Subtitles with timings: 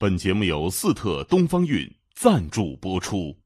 [0.00, 3.36] 本节目由四特东方韵赞助播出。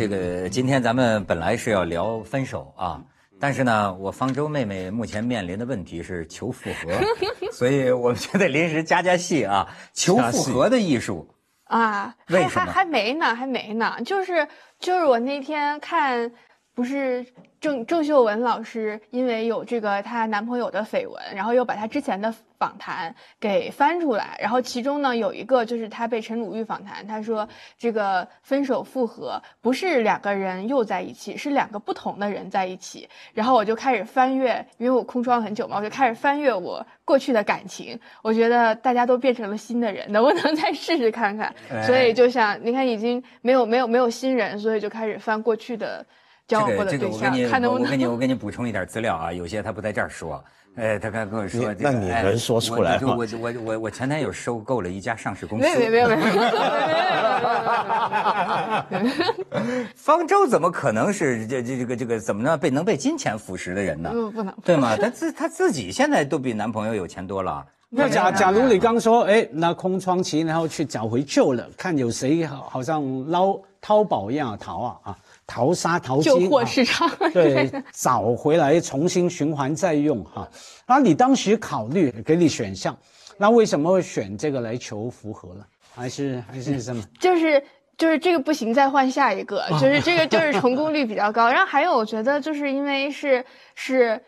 [0.00, 3.02] 这个今天咱们本来是要聊分手啊，
[3.38, 6.90] 但是呢，我方舟妹妹目前面临的问题是求复合，
[7.52, 11.28] 所以我们就得临时加加戏啊，求复合的艺术。
[11.64, 16.32] 啊，还还还没呢，还没呢，就是就是我那天看，
[16.80, 17.26] 不是。
[17.60, 27.46] 郑郑秀文老师因为有这个她男朋友的绯闻，然后又把她之前的访谈给翻出来，然后其中呢有一个就是她被陈鲁豫访谈，她说
[27.76, 33.06] 这个分手复合不是两个人又在一起，是两个不同的人在一起。
[33.34, 41.54] 然后我就开始翻阅，因为我空窗很久嘛，我就开始翻阅我过去的感情，我觉得大家都变成了新的人，能不能再试试看看？
[41.84, 46.06] 所以就想，你看已经没有没有没有新人，所以就开始翻过去的。
[46.50, 50.42] 这个这个，我给你，我给你，我给你补充一点资料啊，有些他不在这儿说，
[50.74, 53.14] 哎，他刚跟我说，那你能说出来吗？
[53.16, 56.20] 我我我我前男友收购了一家上市公司，没有没有没有，
[59.94, 62.58] 方舟怎么可能是这这这个这个怎么呢？
[62.58, 64.10] 被能被金钱腐蚀的人呢？
[64.34, 64.96] 不能，对吗？
[64.96, 67.64] 他自他自己现在都比男朋友有钱多了。
[67.90, 75.18] 那假假如你刚说，哎，那空窗期，然后去找回旧了，看有谁好好像捞淘宝一样淘啊啊。
[75.46, 80.48] 淘沙淘金，旧货市场对， 找回来重新循环再用哈。
[80.86, 82.96] 那你当时考虑给你选项，
[83.36, 85.64] 那为什么会选这个来求符合呢？
[85.92, 87.02] 还是还是什么？
[87.18, 87.60] 就是
[87.98, 89.66] 就是这个不行，再换下一个。
[89.72, 91.48] 就是这个就是成功率比较高。
[91.48, 94.22] 然后还有，我觉得就是因为是是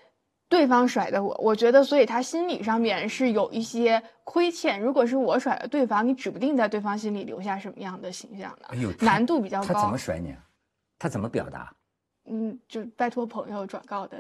[0.53, 4.79] 对方甩的我，我觉得所以他心理上面是有一些亏欠。
[4.79, 8.67] 如果是我甩了对方，你指不定在对方心里留下什么样的形象呢？
[8.69, 9.67] 哎呦，难度比较高。
[9.69, 10.37] 他怎么甩你？
[10.99, 11.73] 他怎么表达？
[12.25, 14.19] 嗯，就拜托朋友转告的，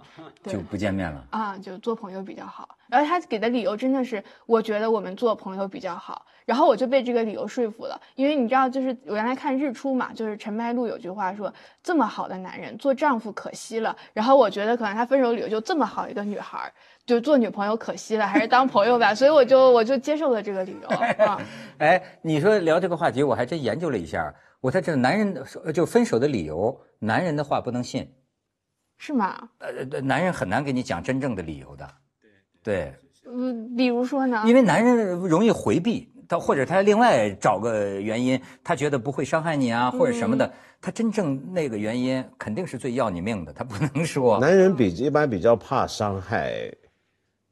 [0.44, 2.76] 就不见面了啊，就做朋友比较好。
[2.88, 6.24] 然后他给的理由真的是，我觉得我们做朋友比较好。
[6.44, 11.52] 然后我就被这个理由说服了，因为你知道，就是我原来看日出嘛，就是陈白露有句话说，
[11.84, 13.96] 这么好的男人做丈夫可惜了。
[14.12, 16.72] 然后我觉得可能他分手理由就这么好一个女孩，
[17.06, 19.14] 就做女朋友可惜了，还是当朋友吧。
[19.14, 20.88] 所以我就我就接受了这个理由
[21.24, 21.40] 啊。
[21.78, 24.34] 哎，你说聊这个话题，我还真研究了一下。
[24.62, 28.08] 我才知道男人的就分手的理由，男人的话不能信，
[28.96, 29.48] 是吗？
[29.58, 31.88] 呃，男人很难给你讲真正的理由的，
[32.62, 32.94] 对，
[33.26, 34.44] 嗯，比如说呢？
[34.46, 44.38] 因为男人容易回避，他或者他另外找个原因，他觉得不会伤害你啊，或者什么的，他真正那个原因肯定是最要你命的，他不能说。
[44.38, 46.72] 男人比一般比较怕伤害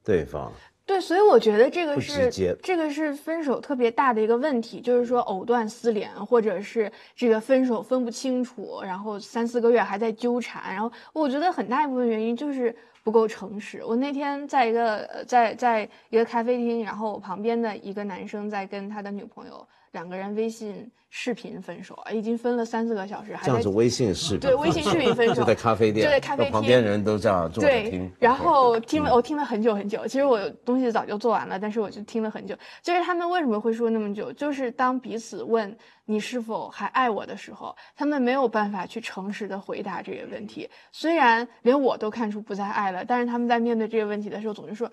[0.04, 0.52] 对方。
[0.90, 2.28] 对，所以我觉得这个是
[2.60, 12.74] 这个是分手特别大的一个问题，就是说藕断丝连，或者是这个分手分不清楚，然后三四个月还在纠缠，然后我觉得很大一部分原因就是
[13.04, 13.84] 不够诚实。
[13.84, 20.90] 我那天在一个在在一个咖啡厅，然后我旁边的一个男生在跟他的女朋友两个人微信。
[21.12, 28.08] 视频分手啊，已经分了三四个小时，还这样子微信视频对微信视频分 手，就在咖啡店，就在咖啡厅，旁边人都这样坐着听。
[28.20, 30.06] 然后听了，我听了很久很久。
[30.06, 32.56] 其实我东西早就做完了，但是我就听了很久。
[32.80, 34.32] 就是他们为什么会说那么久？
[34.34, 40.70] 就是当彼此问你是否还爱我的时候，他们没有办法去诚实的回答这个问题。
[40.92, 44.88] 虽然连我都看出不再爱了，但是他们在面对这个问题的时候，总是说。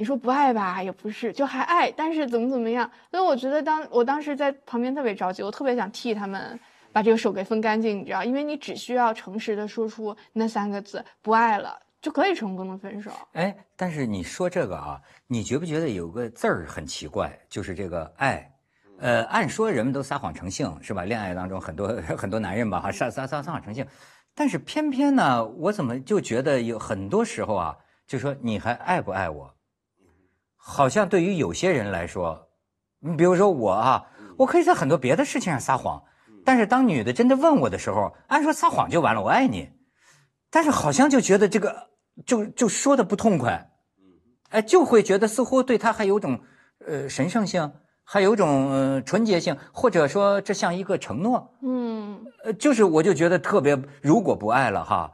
[0.00, 2.90] 你说不爱吧，也不是，就还爱，但是怎么怎么样？
[3.10, 6.58] 所以我觉得，当我当时在旁边特别着急，我特别想替他们
[6.90, 13.10] 把这个手给分干净，你知道，因为你只需要诚实的说出那三个字“不爱了”，就可以成功的分手。
[13.34, 17.38] 哎，但是你说这个啊，你觉不觉得有个字儿很奇怪？
[17.50, 18.50] 就是这个爱，
[19.00, 21.04] 呃，按说人们都撒谎成性是吧？
[21.04, 23.86] 恋爱当中很多 很多男人吧，哈，撒撒撒撒谎成性，
[24.34, 27.76] 但是偏偏呢，我怎么就觉得有很多时候啊，
[28.06, 29.54] 就说你还爱不爱我？
[30.62, 32.48] 好像对于有些人来说，
[33.00, 36.02] 你比如说我啊，我可以在很多别的事情上撒谎，
[36.44, 39.70] 但是当女的真的问我的时候，按说撒谎就完了，我爱你，
[40.50, 41.88] 但是好像就觉得这个
[42.26, 43.70] 就就说的不痛快，
[44.50, 46.40] 哎，就会觉得似乎对他还有种
[46.86, 47.72] 呃神圣性，
[48.04, 55.12] 还有种纯洁性，或者说这像一个承诺，嗯，呃，就是我就觉得特别，如果不爱了哈，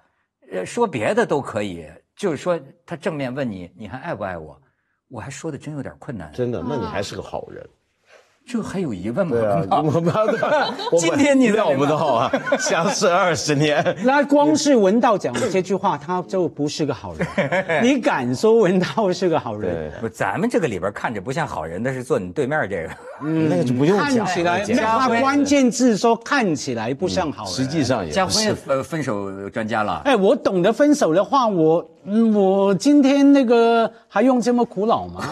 [0.50, 4.60] 呃，说别的都可以，就是说他正面问你，你还爱不爱我？
[5.08, 6.30] 我还说的真有点困难。
[6.34, 7.64] 真的，那你还是个好人。
[8.48, 9.36] 这还有疑问吗？
[9.36, 10.14] 对啊，我们
[11.00, 12.30] 今天你料不到啊，
[12.60, 13.84] 相识二十年。
[14.04, 17.26] 那光是文道讲的这句话，他就不是个好人。
[17.82, 19.90] 你敢说文道是个好人？
[20.00, 22.90] 不，咱们这个里边看着不像好人的是坐你对面这个，
[23.22, 30.02] 嗯，那个就不用看起来，那关键字说看起来不像好人，实际上也家辉分分手专家了。
[30.04, 31.84] 哎，我懂得分手的话，我
[32.32, 35.24] 我今天那个还用这么古老吗？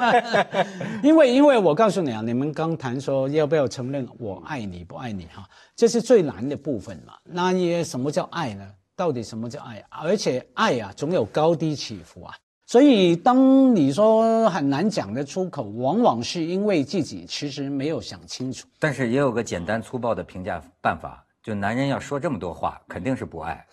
[1.02, 2.20] 因为因为我告诉你啊。
[2.20, 7.14] 你们刚谈说要不要承认我爱你不爱你哈，这是最难的部分嘛。
[7.24, 8.66] 那也什么叫爱呢？
[8.94, 9.82] 到底什么叫爱？
[9.88, 12.34] 而且爱啊，总有高低起伏啊。
[12.66, 18.66] 所以当你说很难讲得出口，往往是因为自己其实没有想清楚。
[18.78, 23.66] 但是也有个简单粗暴的评价办法，就男人要说这么多话，肯定是不爱，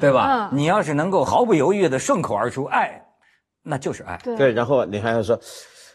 [0.00, 0.50] 对吧？
[0.52, 3.04] 你要是能够毫不犹豫的顺口而出爱，
[3.62, 4.18] 那就是爱。
[4.24, 5.38] 对，然后你还要说。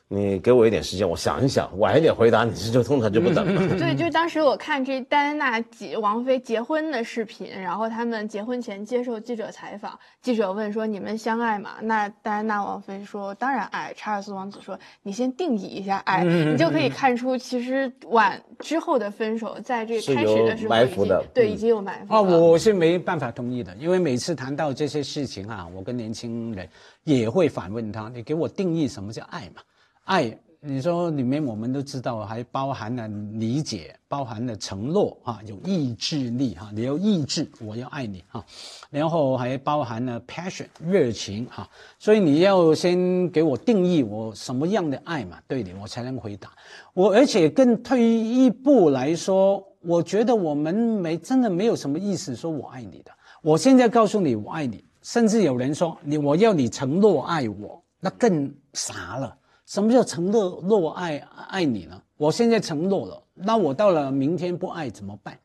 [0.10, 3.78] 你给我一点时间，我想一想，晚一点回答你，这就通常就不等了。
[3.78, 26.66] 对，就当时我看这戴安娜结王菲结婚的视频，然后他们结婚前接受记者采访，记者问说：“你们相爱吗？”那戴安娜王妃说：“当然爱。”查尔斯王子说：“你先定义一下爱。”你就可以看出，其实晚之后的分手，在这开始的时候已经对已经有埋伏啊，我是没办法同意的，因为每次谈到这些事情啊，我跟年轻人
[27.04, 29.62] 也会反问他：“你给我定义什么叫爱嘛？”
[30.08, 38.42] 爱，你说里面我们都知道，还包含了理解，包含了承诺啊，有意志力哈，你要意志，我要爱你哈，
[38.90, 41.70] 然后还包含了 passion 热情哈，
[42.00, 46.54] 所以你要先给我定义我什么样的爱嘛，对你我才能回答。
[46.94, 53.12] 我，而且更退一步来说，我觉得我们没真的没有什么意思说我爱你的，
[53.42, 59.36] 我现在告诉你我爱你，甚至有人说你我要你承诺爱我，那更傻了。
[59.68, 60.64] 什么叫承诺？
[60.64, 61.18] 若爱
[61.50, 62.02] 爱你呢？
[62.16, 65.38] 我现在承诺了，那我到了明天不爱怎么办？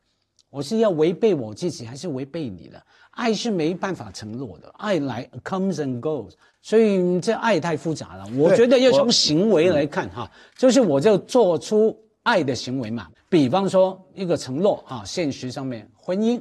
[0.49, 2.81] 我是要违背我自己，还是违背你的？
[3.11, 6.31] 爱是没办法承诺的，爱来 comes and goes，
[6.63, 8.25] 所以这爱太复杂了。
[8.37, 13.09] 我觉得要从行为来看哈，就是我就做出爱的行为嘛。
[13.29, 16.41] 比方说一个承诺啊，现实上面婚姻，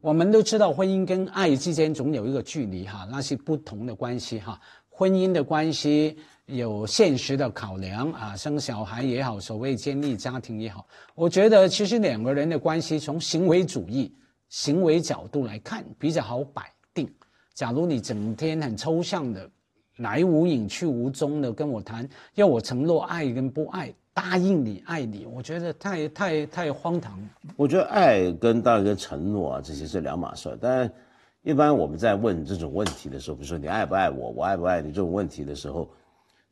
[0.00, 4.60] 我们都知道婚姻跟爱之间总有一个距离哈，那是不同的关系哈，
[4.90, 6.18] 婚姻的关系。
[6.46, 14.14] 有现实的考量啊，生小孩也好，所谓建立家庭也好，我觉得其实两个人的关系从行为主义、
[14.50, 17.10] 行为角度来看比较好摆定。
[17.54, 19.48] 假如你整天很抽象的，
[19.96, 27.18] 来无影去无踪的跟我谈，要我承诺爱跟不爱，答应你爱你，我觉得太太太荒唐。
[27.56, 30.92] 我觉得爱跟当然跟承诺啊这些是两码事，但
[31.40, 35.88] 一般我们在问这种问题的时候，比如说你爱不爱我，我爱不爱你这种问题的时候。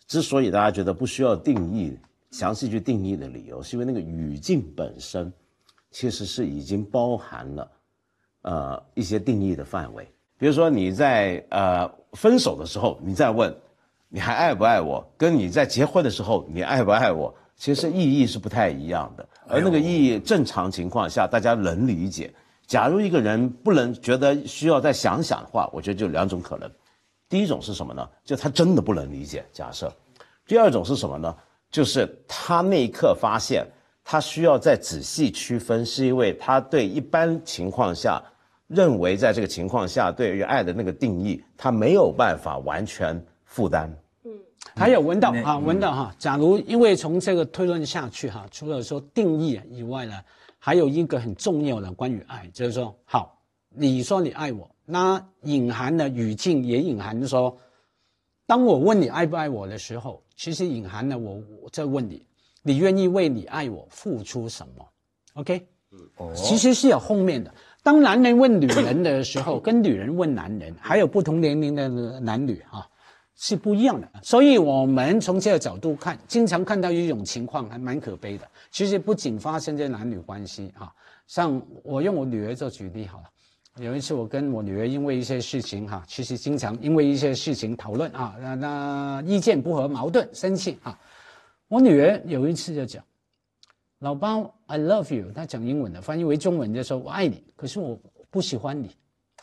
[0.07, 1.97] 之所以大家觉得不需要定义、
[2.31, 5.33] 详细去定义的理由，是因为那个语境本身，
[5.91, 7.71] 其实是已经包含了，
[8.43, 10.07] 呃一些定义的范围。
[10.39, 13.55] 比如说你在呃分手的时候，你再问
[14.09, 19.27] 你还爱不爱我，跟你在结婚的时候你爱不爱我，其实意义是不太一样的。
[19.47, 22.35] 而那个意义，正常情况下大家能理解。
[22.67, 26.71] 假如一个人不能觉得需要再想想的话，我觉得就两种可能。
[27.33, 28.07] 第一种是什么呢？
[28.23, 29.43] 就他真的不能理解。
[29.55, 29.91] 假设。
[30.47, 31.35] 第二种是什么呢？
[31.71, 33.67] 就是他那一刻发现，
[34.05, 38.23] 他需要再仔细区分，是因为他对一般情况下
[38.67, 43.91] 认为，在这个情况下对于爱的那个定义，他没有办法完全负担。
[44.25, 44.31] 嗯，
[44.77, 50.13] 还有文道啊，文道哈，假如因为从这个推论下去哈，除了说定义以外呢，
[50.59, 57.57] 还有一个很重要的关于爱，就是说，好，你说你爱我，那隐含的语境也隐含说。
[58.47, 62.27] 当我问你爱不爱我的时候，其实隐含了我我在问你，
[62.63, 64.87] 你愿意为你爱我付出什么
[65.33, 65.67] ？OK，
[66.35, 67.55] 其实是有后面的。
[67.83, 71.89] 当男人问女人的时候，跟女人问男人，还有不同年龄的
[72.21, 72.87] 男女哈，
[73.35, 74.07] 是不一样的。
[74.23, 78.47] 所以，我们从这个角度看，经常看到一种情况，还蛮可悲的。
[78.71, 80.93] 其实不仅发生在男女关系哈，
[81.27, 83.25] 像我用我女儿做举例好了。
[83.81, 90.99] 有一次，我跟我女儿因为一些事情哈，其实经常因为一些事情讨论啊，那那意见不合、矛盾、生气啊。
[91.69, 93.03] 我女儿有一次就讲
[94.01, 97.99] ：“老包，I love you。”她讲英文的，翻译为中文就说：“我爱你。”可是我
[98.31, 98.91] 不喜欢你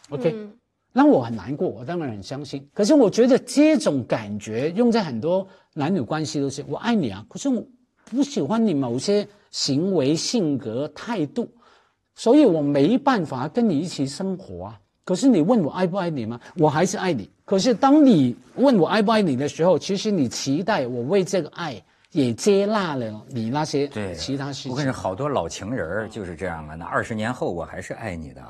[0.10, 0.48] ，OK？
[0.94, 2.70] 那我很难过，我当然很伤心。
[2.72, 7.66] 可是我觉得这种感觉用在很多男女关系都是：我爱你啊，可是我
[8.06, 11.50] 不喜欢你某些行为、性格、态度。
[12.20, 14.80] 所以我没办法跟你一起生活啊！
[15.06, 16.38] 可是你问我爱不爱你吗？
[16.58, 17.30] 我还是爱你。
[17.46, 24.72] 可是当你问我爱不爱你的时候，其实你期待我为这个爱也接纳了你那些对其他事情。
[24.74, 26.76] 我跟你说，好多老情人儿就是这样啊。
[26.76, 28.44] 那二十年后我还是爱你的，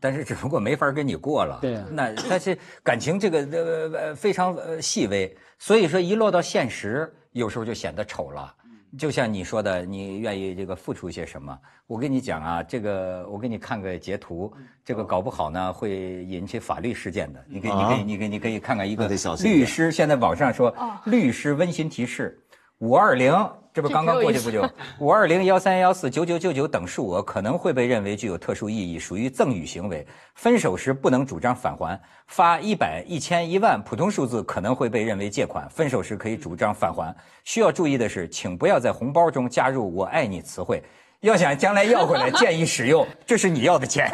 [0.00, 1.60] 但是只不过没法跟你过了。
[1.62, 8.52] 对啊那但是感情这个呃呃非常呃细微，所以说一落到现实，有时候就显得丑了。
[8.98, 11.58] 就像你说的，你愿意这个付出些什么？
[11.86, 14.52] 我跟你讲啊，这个我给你看个截图，
[14.84, 17.44] 这个搞不好呢会引起法律事件的。
[17.48, 19.08] 你可以，你可以，你可以，你可以看看一个
[19.42, 20.74] 律师，现在网上说
[21.04, 22.38] 律师温馨提示：
[22.80, 23.32] 五二零，
[23.72, 24.68] 这不刚刚过去不久？
[24.98, 30.06] 五二零幺三幺四九九九九等数额可能会被认为具有特殊意义，属于赠与行为。
[30.34, 31.98] 分手时不能主张返还。
[32.26, 37.14] 发一百、一千、一万普通数字可能会被认为借款，分手时可以主张返还。
[37.44, 40.82] 需要注意的是，请不要在红包中加入“我爱你”词汇。
[41.20, 44.12] 要想将来要回来，建议使用这是你要的钱。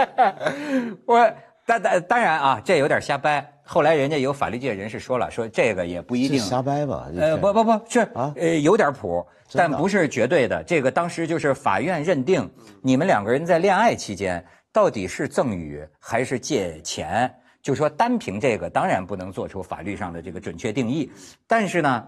[1.04, 1.30] 我
[1.66, 3.50] 当当当然啊，这有点瞎掰。
[3.66, 7.08] 后来人家有法律界人士说了，说这个也不一定瞎掰吧？
[7.16, 10.62] 呃，不不不是啊呃，有点谱，但不是绝对的。
[10.64, 12.48] 这个当时就是法院认定，
[12.82, 21.10] 你们两个人在恋爱期间到底是赠与还是借钱，就说单凭这个，当然不能做出法律上的这个准确定义。
[21.46, 22.06] 但是呢，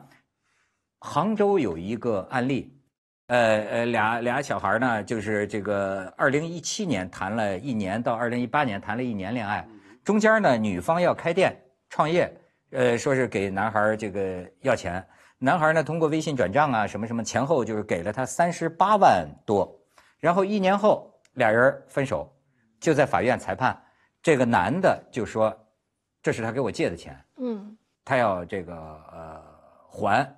[1.00, 2.75] 杭州有一个案例，
[3.28, 9.66] 呃呃，俩俩小孩呢，就是这个二零一七年谈了一年，到二零一八年谈了一年恋爱，
[10.04, 12.32] 中间呢，女方要开店创业，
[12.70, 15.04] 呃，说是给男孩这个要钱，
[15.38, 19.76] 男孩呢通过微信转账啊，什么什么前后就是给了他三十八万多，
[20.20, 22.32] 然后一年后俩人分手，
[22.78, 23.76] 就在法院裁判，
[24.22, 25.52] 这个男的就说，
[26.22, 27.76] 这是他给我借的钱，嗯。
[28.04, 29.42] 他要这个呃
[29.90, 30.32] 还，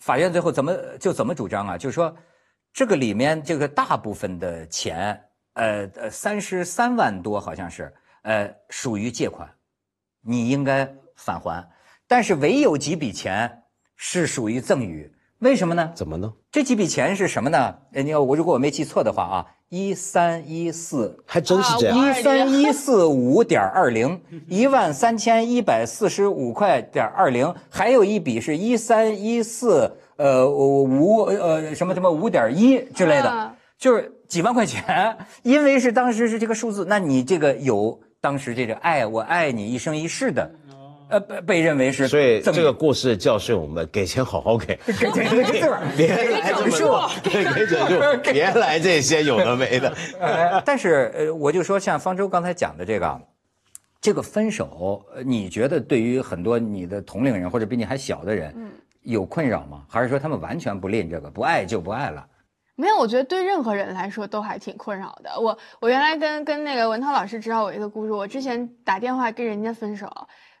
[0.00, 1.78] 法院最后怎么就怎么主张啊？
[1.78, 2.12] 就是说，
[2.72, 5.20] 这个里面这个大部分的钱，
[5.54, 9.48] 呃呃三十三万多好像是，呃属于借款，
[10.22, 11.68] 你应该返还，
[12.06, 13.64] 但是唯有几笔钱
[13.94, 15.92] 是属于赠与，为什么呢？
[15.94, 16.32] 怎么呢？
[16.50, 17.76] 这几笔钱是什么呢？
[17.92, 21.98] 呃，你要我如果我没记错的话啊，一三一四还真是这样。
[21.98, 35.16] 一三一四五点二零，一万三千一百四十五块点二零，还有一笔是一三一四呃五呃什么什么五点一之类的啊，就是几万块钱。
[35.42, 40.50] 因为是当时是这个数字，那你这个有当时这个爱我爱你一生一世的，
[41.08, 49.92] 呃被被认为是所以这个故事教训我们，给钱好好给，给钱 给字儿别来这么给整数， 别来这些有的没的。
[50.20, 53.20] 呃，但是呃，我就说像方舟刚才讲的这个啊，
[54.00, 58.54] 这个分手，呃你觉得对于很多你的同龄人或者比你还小的人，
[59.02, 59.82] 有困扰吗？
[59.88, 62.26] 还是说他们完全不吝这个，不爱就不爱了？
[62.74, 65.38] 没有，我觉得对任何人来说都还挺困扰的。
[65.38, 70.10] 我我原来跟跟那个文涛老师知道我一个故事，我之前打电话跟人家分手，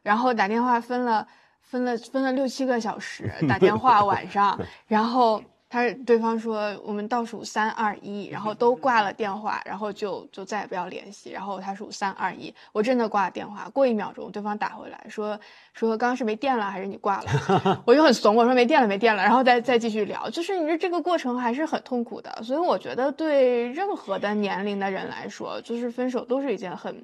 [0.02, 1.26] 然后打电话分了
[1.62, 15.40] 分了分了六七个小时，打电话晚上， 然后他对方说我们倒数三二一，然后都挂了电话，然后就就再也不要联系，然后他数三二一，我真的挂了电话，过一秒钟对方打回来说
[15.72, 27.02] 说刚刚是没电了还是你挂了， 我就很怂，我说没电了没电了，然后再再继续聊，就是你说这个过程还是很痛苦的，所以我觉得对任何的年龄的人来说，就是分手都是一件很，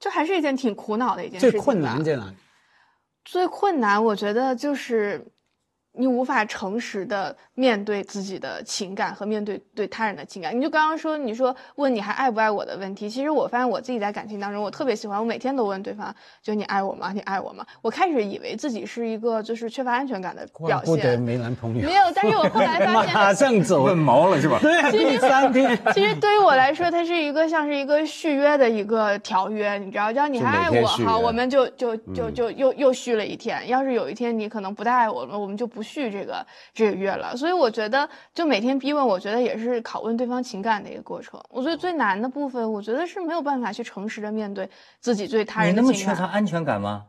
[0.00, 1.50] 就还是一件挺苦恼的一件事情。
[1.50, 2.36] 最困难在哪里？
[3.26, 5.26] 最困难，我觉得就是
[5.96, 10.56] 你无法诚实的面对自己的情感和面对对他人的情感。
[10.56, 17.12] 你就刚刚说，你说问你还爱不爱我的问题，其实我发现我自己在感情当中，我特别喜欢，我每天都问对方，就你爱我吗？
[17.12, 17.64] 你爱我吗？
[17.82, 24.58] 我开始以为自己是一个就是缺乏安全感的表怪不得现，没男朋友没，有，但是我后来发现， 马上走问，毛了是吧？
[24.60, 25.78] 对，第三天。
[25.94, 33.66] 其实对于我来说，它是一个像是一个续约的一个条约，你知道，只要你还爱我，好，我们就就就就又又续了一天。
[33.68, 37.36] 要是有一天你可能不太爱我了，我们就不续这个这个月了。
[37.36, 41.40] 所以我觉得，就每天逼问，我觉得也是拷问对方情感的一个过程。
[41.48, 44.68] 我觉得最难的部分，我觉得是没有办法去诚实的面对
[45.00, 47.06] 自己对他你人的情那么缺乏安全感吗？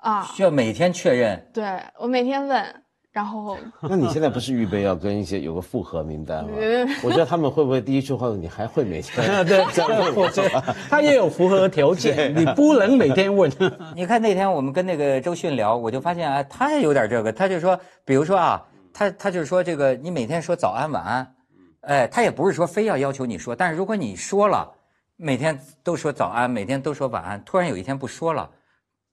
[0.00, 0.22] 啊。
[0.34, 1.50] 需要每天确认？
[1.54, 6.88] 对我每天问，然后 那你现在不是预备要跟一些有个复合名单吗嗯？
[7.02, 9.26] 我觉得他们会不会第一句话你还会每天？
[9.44, 10.42] 对，这样我觉
[10.88, 13.50] 他也有符合条件，你不能每天问。
[13.96, 21.34] 你看那天我们跟那个周迅聊，我就发现啊，他也有点这个，他就说，比如说啊，他他就是说这个，你每天说早安晚安，
[21.80, 24.70] 哎，他也不是说非要要求你说，但是如果你说了，
[25.16, 28.48] 每天都说早安，每天都说晚安，突然有一天不说了，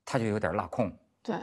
[0.06, 0.92] 他就有点落空。
[1.24, 1.36] 对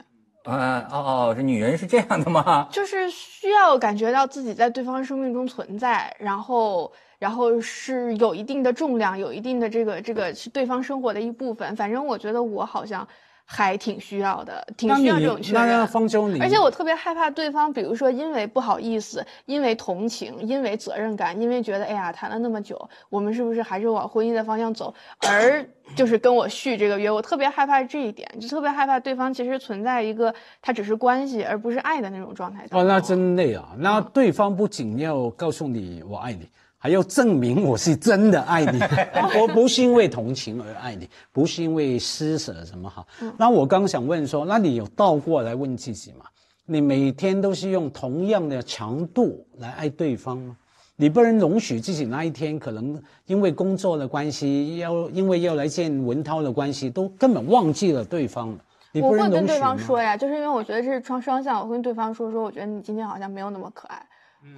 [0.45, 2.69] 啊哦哦，这女人是这样的吗？
[2.73, 11.75] 就是需要感觉到自己在对方生命中存在，然后然后是有一定的重量，有一定的这个这个是对方生活的一部分。
[11.77, 13.07] 反正我觉得我好像。
[13.45, 15.69] 还挺需要的，挺需要这种确认。
[15.69, 27.11] 那方舟，而且我特别害怕对方，比如说因为不好意思，因为同情，因为责任感，因为觉得哎呀谈了那么久，我们是不是还是往婚姻的方向走，而就是跟我续这个约。
[27.11, 32.67] 我特别害怕这一点，就特别害怕对方其实存在一个他只是关系而不是爱的那种状态。
[32.71, 33.69] 哦，那真累啊！
[33.79, 36.49] 那对方不仅要告诉你我爱你。
[36.85, 38.79] 还要证明我是真的爱你，
[39.41, 43.03] 我不是因为同情而爱你，不是因为施舍什么哈。
[43.39, 46.27] 那我刚想问说，那你有倒过来问自己吗？
[46.67, 50.55] 你每天都是用同样的强度来爱对方吗？
[50.97, 58.59] 你不能容许自己那一天可能因为工作的关系，要因为要来见文涛的关系，都根本忘记了对方了。
[59.01, 64.07] 我会跟对方说呀，就是因为我觉得这是双双向，我会跟对方说说，我觉得你今天好像没有那么可爱。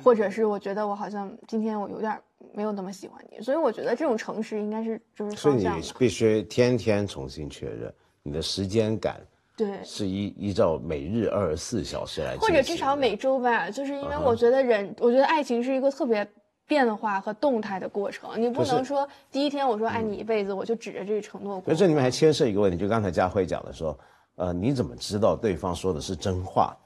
[0.02, 2.18] 或者是我觉得我好像今天我有点
[2.54, 9.20] 没有那么喜欢你，所以我觉得这种诚实应该是就是所以你必须天天重新确认你的时间感，
[9.56, 16.26] 对，是依依照每日二十四小时来，或者至少每周吧，就是因为我觉得人，我觉得爱情是一个特别
[16.66, 21.60] 变化和动态的过程，你不能说第一天我说爱你一辈子，我就指着这个承诺。
[21.60, 23.98] 可这里面还牵涉一个问题，就刚才佳慧讲的说，
[24.36, 26.76] 呃，你怎么知道对方说的是真话？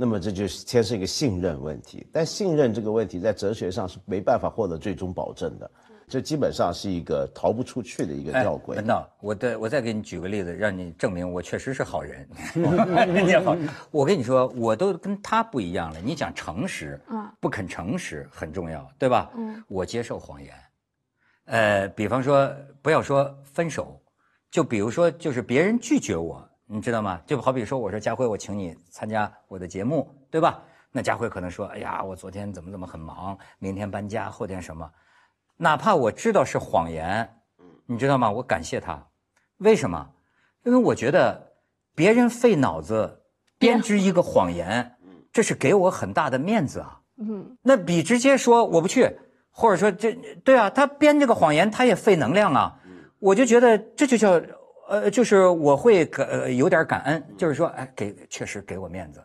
[0.00, 5.70] 那么这就牵涉一个信任问题，但信任这个问题在哲学上是没办法获得最终保证的，
[6.08, 8.68] 这基本上是一个逃不出去的一个吊诡。
[8.76, 12.26] 文道，我的我再给你举个例子，让你证明我确实是好人。
[12.56, 13.54] 你好，
[13.90, 16.00] 我跟你说，我都跟他不一样了。
[16.02, 19.30] 你讲诚实，嗯，不肯诚实很重要，对吧？
[19.36, 20.54] 嗯，我接受谎言。
[21.44, 24.00] 呃，比方说，不要说分手，
[24.50, 26.49] 就比如说，就是别人拒绝我。
[26.72, 27.20] 你知道吗？
[27.26, 30.62] 就好比说，我说佳慧，我请你参加我的节目，对吧？
[30.92, 34.88] 那佳慧可能说：“哎呀，我昨天怎么怎么很忙，明天搬家，后天什么？”
[35.58, 37.28] 哪怕我知道是谎言，
[37.86, 38.30] 你知道吗？
[38.30, 39.04] 我感谢他，
[39.56, 40.10] 为什么？
[40.62, 41.54] 因为我觉得
[41.96, 43.22] 别人费脑子
[43.58, 44.94] 编织一个谎言，
[45.32, 47.00] 这是给我很大的面子啊。
[47.16, 49.18] 嗯，那比直接说我不去，
[49.50, 50.12] 或者说这
[50.44, 52.78] 对啊，他编这个谎言他也费能量啊。
[53.18, 54.40] 我就觉得这就叫。
[54.90, 59.24] 呃，就是我会感呃有点感恩，就是说，哎，给确实给我面子。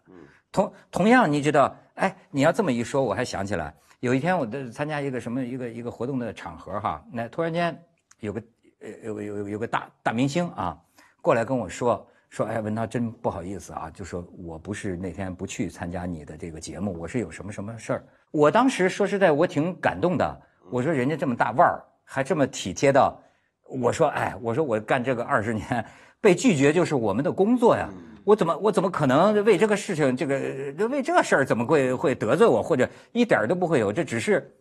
[0.52, 7.76] 同同样，你知道，哎，你要这么一说，我还想起来，有一天我在参加一个什么一个一个活动的场合哈，那突然间
[8.20, 8.40] 有个
[8.80, 10.78] 呃有有有个大大明星啊
[11.20, 18.06] 过来跟我说说，哎，文涛真不好意思啊，就说我不是那天不去参加你的这个节目，我是有什么什么事儿。
[18.30, 20.42] 我当时说实在，我挺感动的。
[20.70, 23.20] 我说人家这么大腕儿，还这么体贴到。
[23.68, 25.86] 我说，哎，我说我干这个二十年，
[26.22, 27.90] 被拒绝就是我们的工作呀。
[28.24, 33.94] 我怎么我怎么可能为这个事情，这个为这事儿怎么会会得罪我，或者一点都不会有？
[33.94, 34.52] 这只是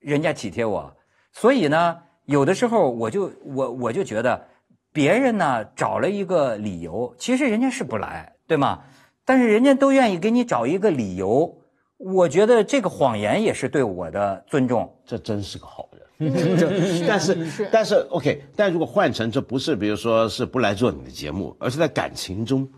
[0.00, 0.94] 人家体贴我。
[1.32, 4.46] 所以呢，有的时候我就我我就觉得，
[4.92, 8.82] 别人呢找了一个理由，其实人家是不来，对吗？
[9.24, 11.62] 但是人家都愿意给你找一个理由，
[11.96, 14.94] 我觉得这个谎言也是对我的尊重。
[15.04, 15.88] 这真是个好
[16.24, 17.04] 人。
[17.08, 22.68] 但是但是 OK，但如果换成这不是，比如说是不来做你的节目，而是在感情中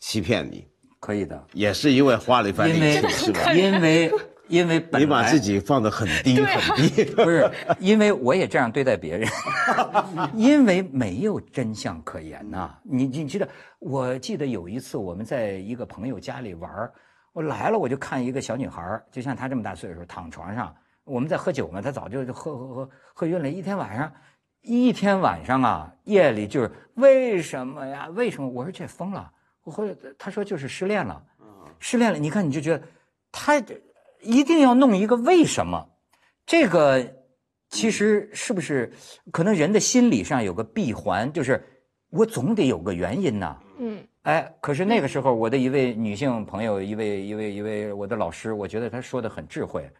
[0.00, 0.66] 欺骗你，
[1.00, 3.52] 可以的，也是因为花了一番力气，是吧？
[3.54, 4.12] 因为
[4.48, 7.50] 因为你把自己放得很低很低，不是？
[7.80, 9.26] 因为我也这样对待别人，
[10.34, 12.76] 因为没有真相可言呐。
[12.82, 16.70] 你你记得，我记得有一次我们在一个朋友家里玩
[17.32, 20.74] 我来了我就看一个小女孩，就像她这么大岁数，躺床上。
[21.04, 23.48] 我们在喝酒嘛，他早就喝喝喝喝晕了。
[23.48, 24.12] 一天晚上，
[24.62, 28.08] 一天晚上啊，夜里就是为什么呀？
[28.08, 28.48] 为什么？
[28.48, 29.30] 我说这疯了。
[29.62, 31.22] 我后来他说就是失恋了，
[31.78, 32.18] 失恋了。
[32.18, 32.82] 你看你就觉得
[33.30, 33.62] 他
[34.20, 35.88] 一定要弄一个为什么？
[36.46, 37.06] 这个
[37.68, 38.92] 其实是不是
[39.32, 41.62] 可能人的心理上有个闭环，就是
[42.10, 43.58] 我总得有个原因呐。
[43.78, 44.06] 嗯。
[44.22, 49.90] 哎，可是那个时候我的一位女性朋友，一位一位一位我的老师，我觉得她说的很智慧。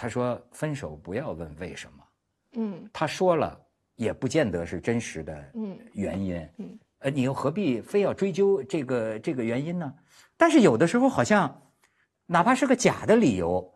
[0.00, 2.04] 他说：“分手不要问为什么，
[2.52, 3.60] 嗯，他说了
[3.96, 5.52] 也不见得是真实的
[5.92, 9.92] 原因，嗯，呃，你又何必非要追究这个这个原因呢？
[10.36, 11.52] 但是有的时候好像，
[12.26, 13.68] 哪怕是个假的理由，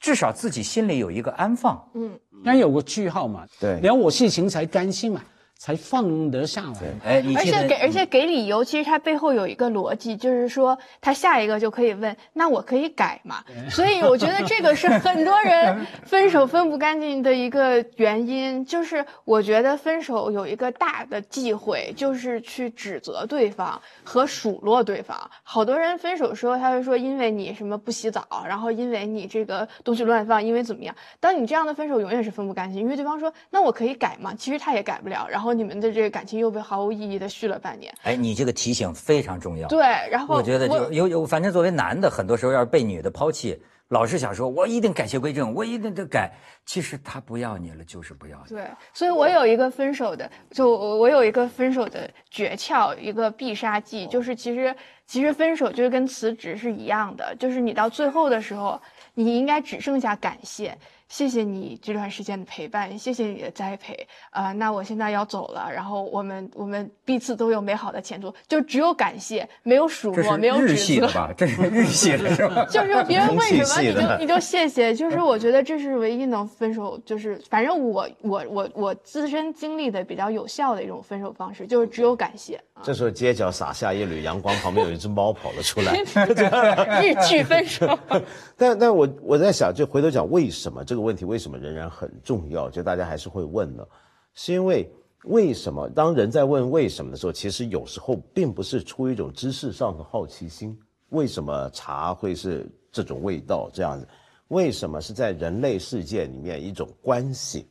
[0.00, 5.22] 至少自己心里有一个安放，嗯，那有个句号嘛，对，聊我事情才甘心嘛。”
[5.60, 6.80] 才放得下来。
[7.04, 13.44] 哎，而且给而且给理由，其实它背后有一个逻辑，就是说他下一个就可以问，那我可以改吗？
[13.68, 25.30] 所以我觉得这个是很多人 分手分不干净的一个原因，就是我觉得分手有一个大的忌讳，就是去指责对方和数落对方。
[25.42, 30.96] 好多人分手时候他会说，因为你什么不洗澡，然后因为你这个东西乱放，因为怎么样？
[31.20, 34.32] 当你这样的分手永远是分不干净，因为对方说，那我可以改吗？
[34.38, 35.49] 其实他也改不了，然后。
[35.52, 37.92] 你们的这个感情又被毫无意义的续了半年。
[38.02, 39.68] 哎，你这个提醒非常重要。
[39.68, 46.32] 对，然后我觉得就有有，反正作为男的，很多时候要是被女的抛弃，老是想说我一定改邪归正，我一定得改。
[46.66, 48.54] 其实他不要你了，就是不要你。
[48.54, 54.72] 对，所以我有一个分手的，就我有一个分手的诀窍，一个必杀技，就是其实
[55.04, 58.80] 其实分手就是跟辞职是一样的，就是你到最后的时候，
[59.14, 60.78] 你应该只剩下感谢。
[61.10, 71.30] 谢谢你这段时间的陪伴，谢谢你的栽培，呃，那我现在要走了，然后我们我们彼此都有美好的前途，就只有感谢，没有数落，没有日系的吧？
[71.36, 72.64] 这是日系的是吧？
[72.70, 82.60] 就是别人问什么你就你就谢谢，就是我觉得这是唯一能分手，就是反正我我我我自身经历的比较有效的一种分手方式，就是只有感谢。
[82.82, 85.92] 这时候街角洒下一缕阳光，旁边有一只猫跑了出来，
[87.02, 87.98] 日剧分手。
[88.56, 92.70] 但但我我在想，就回头讲为什么这个问题为什么仍然很重要？
[92.70, 93.86] 就大家还是会问呢，
[94.34, 94.88] 是因为
[95.24, 104.06] 为什么当人在问为什么的时候，其实有时候并不是出于一种知识上的好奇心，为什么茶会是这种味道这样子？
[104.48, 107.66] 为什么是在人类世界里面一种关系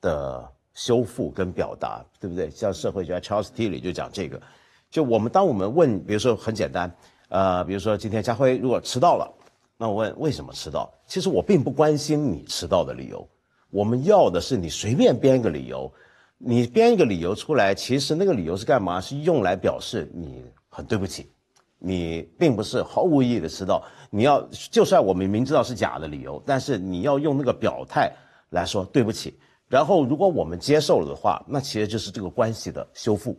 [0.00, 0.50] 的？
[0.74, 2.48] 修复跟表达，对不对？
[2.48, 4.40] 像社会学家 Charles Tilly 就讲这个，
[4.88, 6.90] 就我们当我们问，比如说很简单，
[7.28, 9.30] 呃，比如说今天家辉如果迟到了，
[9.76, 10.92] 那我问为什么迟到？
[11.06, 13.28] 其实我并不关心你迟到的理由，
[13.70, 15.92] 我们要的是你随便编一个理由，
[16.38, 19.00] 你编一个理由出来，其实那个理由是干嘛？
[19.00, 21.30] 是用来表示你很对不起，
[21.78, 28.12] 你并不是毫无意义的迟到，你要就算我们明知道是假的理由，但是你要用那个表态
[28.50, 29.38] 来说对不起。
[29.68, 33.34] 然后，如果我们接受了的话，那其实就是这个关系的修复。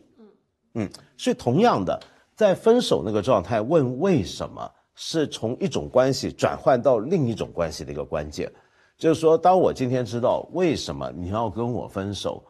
[0.73, 2.01] 嗯，所以同样的，
[2.35, 8.51] 在分手那个状态问为什么，是从一种关系转换到另一种关系的一个关键。
[8.97, 12.43] 就是说，当我今天知道为什么你要跟我分手，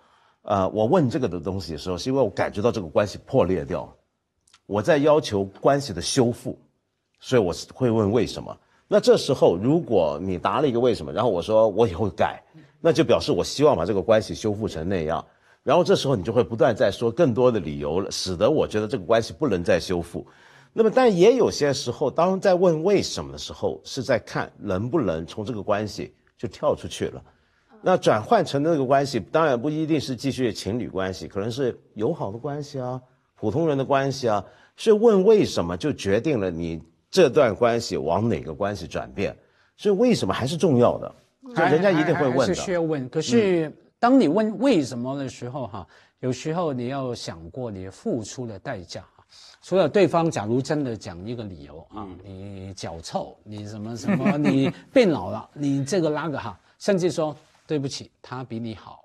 [0.44, 3.92] 呃，我问这个的东西的时候，是因为我感觉到这个关系破裂掉，
[4.66, 6.58] 我在要求关系的修复，
[7.20, 8.58] 所以我会问为什么。
[8.88, 12.44] 那这时候，如果你答了一个为什么，然后我说我以后改。
[12.86, 15.26] 那就表示我希望把这个关系修复成那样，
[15.64, 20.28] 然后这时候你就会不断在说更多的理由，使得我觉得这个关系不能再修复。
[20.76, 27.24] 那么，但也有些时候，当在问为什么的时候，是在看能不能从这个关系就跳出去了。
[27.84, 33.00] 那转换成那个关系，当然不一定是继续情侣关系，可能是友好的关系啊，
[33.36, 34.44] 普通人的关系啊。
[34.76, 36.82] 所以问为什么就决定了你
[37.12, 39.38] 这段关系往哪个关系转变。
[39.78, 41.14] 所以为什么还是重要的。
[41.56, 43.08] 就人家一定会问的，是需要问。
[43.10, 45.88] 可是当你问为什么的时候，哈，
[46.22, 49.06] 有时候你要想过你付出的代价。
[49.64, 59.00] 除了对方假如真的讲一个理由啊，你脚臭，你什么什么， 你变老了，你这个那个哈，甚至说对不起，他比你好。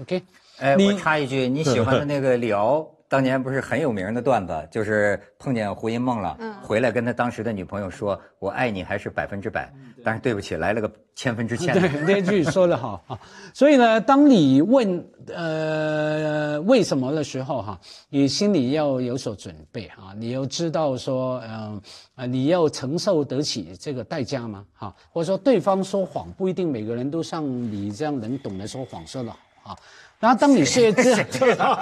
[0.00, 0.22] OK，
[0.60, 2.88] 哎，我插一句，你喜欢的那个李敖。
[3.06, 9.72] 当年不是很有名的段子，就是碰见胡因梦了，回来跟他当时的女朋友说：“我爱你还是百分之百，
[10.02, 11.74] 但是对不起，来了个千分之千。
[12.06, 13.16] ”对，那句说得好啊。
[13.52, 16.23] 所以呢，当你问呃
[16.66, 21.80] 为什么的时候哈，你心里要有所准备啊，你要知道说，嗯
[22.14, 24.64] 啊，你要承受得起这个代价吗？
[24.74, 29.30] 哈，或者说对方说谎不一定每个人都像你这样能懂得说谎说的
[29.62, 29.76] 好啊。
[30.20, 31.14] 然后，当你是知，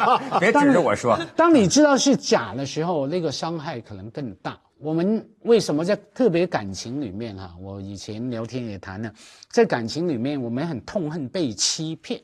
[0.41, 1.17] 别指着我说。
[1.37, 4.59] 当你知道是假的时候，那个伤害可能更大。
[4.81, 7.55] 我们为什么在特别感情里面哈？
[7.61, 9.13] 我以前聊天也谈了，
[9.49, 12.21] 在感情里面，我们很痛恨被欺骗。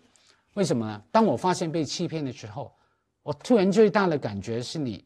[0.59, 1.01] 为什么呢？
[1.13, 2.73] 当我发现被欺骗的时候，
[3.23, 5.05] 我突然最大的感觉是你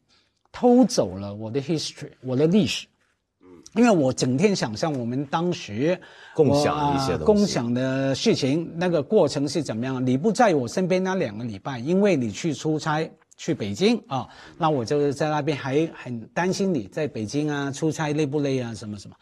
[0.51, 2.87] 偷走了我的 history，我的历史。
[3.39, 5.99] 嗯因为我整天想象我们当时
[6.35, 10.03] 共享一些共享的事情，那个过程是怎么样？
[10.03, 19.15] 你不在我身边那两个礼拜，因为你去出差去北京啊，那我就在那边还很担心你在北京啊出差累不累啊什么什么。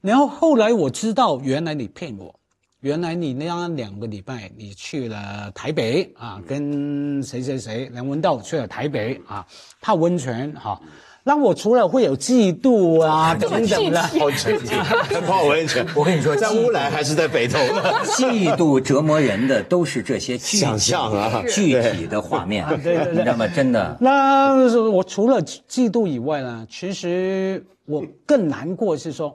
[0.00, 2.40] 然后后来我知道，原来你骗我，
[2.84, 9.42] 原来你那两个礼拜你去了台北啊，跟谁谁谁梁文道去了台北啊
[9.80, 10.78] 泡温泉哈。
[11.22, 14.74] 那我除了会有嫉妒啊 等等的，好具体，
[15.26, 15.86] 泡温泉。
[15.96, 17.82] 我跟你说，在乌来还是在北投呢？
[18.04, 23.48] 嫉妒折磨人的都是这些想象啊，具体的画面，你知道吗？
[23.48, 23.96] 真的。
[23.98, 24.52] 那
[24.90, 29.34] 我除了嫉妒以外呢，其实我更难过是说，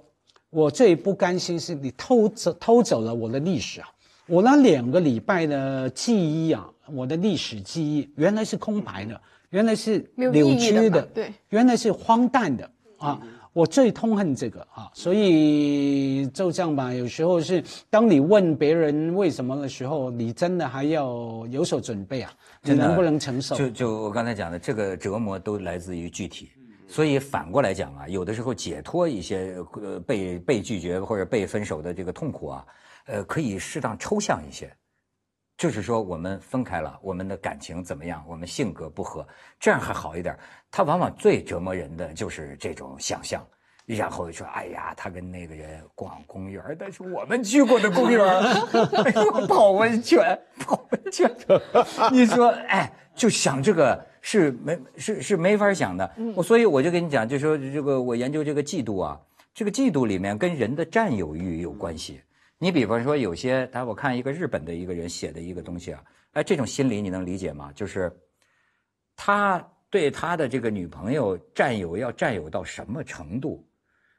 [0.49, 3.87] 我最不甘心是你偷走偷走了我的历史啊！
[4.27, 9.19] 我那两个礼拜的记忆啊，我的历史记忆原来是空白的。
[9.51, 13.19] 原来是扭曲的，对，原来是荒诞的啊！
[13.51, 16.93] 我最痛恨这个啊，所以就这样吧。
[16.93, 22.31] 有时候是当你问别人为什么的时候，你真的还要有所准备啊，
[22.61, 23.55] 你能不能承受？
[23.55, 26.51] 就就我刚才讲的，这个折磨都来自于具体，
[26.89, 32.65] 所以反过来讲啊，有的时候解脱一些呃被被拒绝或者被分手的这个痛苦啊，
[33.05, 34.75] 呃，可以适当抽象一些。
[35.55, 38.23] 就是说，我们分开了，我们的感情怎么样？
[38.25, 39.27] 我们性格不合，
[39.59, 40.33] 这样还好一点。
[40.71, 43.45] 他往往最折磨人的就是这种想象，
[43.85, 48.25] 然后说：“哎呀，他跟那个人逛公园，但是我们去过的公园，
[49.49, 51.29] 泡温泉，泡温泉。
[52.09, 56.11] ”你说，哎，就想这个是没是是没法想的。
[56.35, 59.19] 我所以我就跟你讲，就说这个我研究这个嫉妒啊，
[59.53, 62.21] 这个嫉妒里面跟人的占有欲有关系。
[62.57, 66.03] 你比方说，有些他我看一个日本的一个人写的一个东西啊，
[66.33, 67.71] 哎，这种心理你能理解吗？
[67.73, 68.11] 就是
[69.15, 73.65] 他对他的这个女朋友占有要占有到什么程度？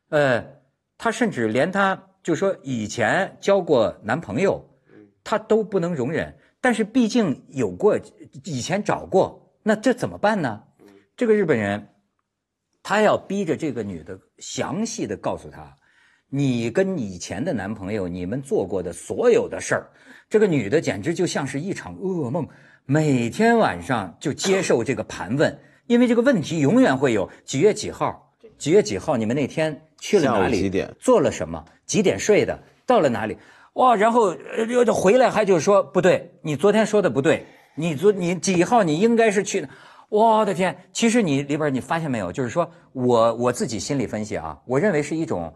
[0.08, 0.44] 呃，
[0.96, 4.62] 他甚至连他就说以前交过男朋友，
[5.22, 6.34] 他都不能容忍。
[6.62, 7.98] 但是毕竟有过
[8.44, 10.62] 以前找过，那这怎么办呢？
[11.16, 11.88] 这个日本人
[12.82, 15.76] 他要逼着这个女的详细的告诉他。
[16.32, 19.90] 你跟以前的男朋友，你们做过的所有的事儿，
[20.28, 22.46] 这个女的简直就像是一场噩梦，
[22.86, 33.36] 每天晚上就接受这个盘问，因为这个问题永远会有几月几号，几月几号，你们那天去了哪里，几点做了什么，几点睡的，到了哪里，
[33.72, 34.32] 哇，然后
[34.68, 39.66] 又回来还就说不对，你昨天说的不对，你昨你几号你应该是去，
[40.08, 45.54] 我的天，其实你里边你发现没有，就是说我我自己心理分析啊，我认为是一种。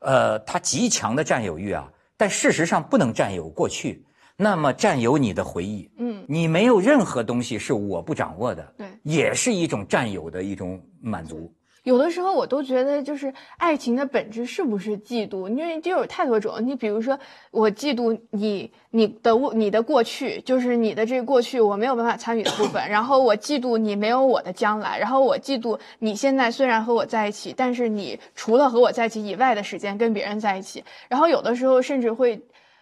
[0.00, 4.04] 呃，他极强的占有欲啊，但事实上不能占有过去，
[4.36, 11.50] 那么占有你的回忆，嗯，你没有任何东西是我不掌握的，对，也是一种占有的一种满足。
[11.84, 15.48] 有的时候我都觉得，就是爱情的本质是不是嫉妒？
[15.48, 16.56] 因为就有太多种。
[16.60, 17.18] 你比如说，
[17.50, 22.88] 我嫉妒你，你的你的过去，就是你的这个过去我没有办法参与的部分。
[22.88, 24.98] 然后我嫉妒你没有我的将来。
[24.98, 30.82] 然后我嫉妒你现在虽然和我在一起，但是你除了和我在一起以外的时间跟别人在一起。
[31.08, 32.40] 然后有的时候甚至会，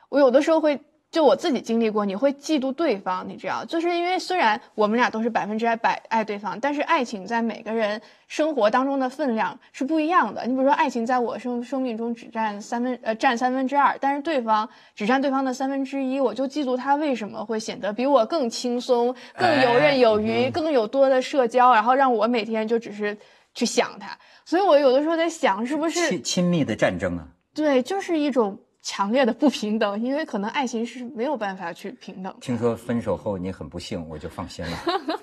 [0.08, 0.80] 我有的时候会。
[1.12, 10.46] 就我自己经历过，你会嫉妒对方，你知道，就是因为虽然我们俩都是百分之百爱对方，但是爱情在每个人生活当中的分量是不一样的。
[10.46, 23.14] 你比如说，爱情在我生生命中只占三分，呃，占三分之二，但是对方只占对方的三分之一，我就嫉妒他为什么会显得比我更轻松、更游刃有余、更有多的社交，然后让我每天就只是
[23.52, 24.16] 去想他。
[24.46, 27.28] 所以我有的时候在想，是不是亲亲密的战争啊？
[27.54, 28.58] 对，就是一种。
[28.82, 32.34] 强烈的不平等，因为可能爱情是没有办法去平等。
[32.40, 34.78] 听说分手后你很不幸，我就放心了。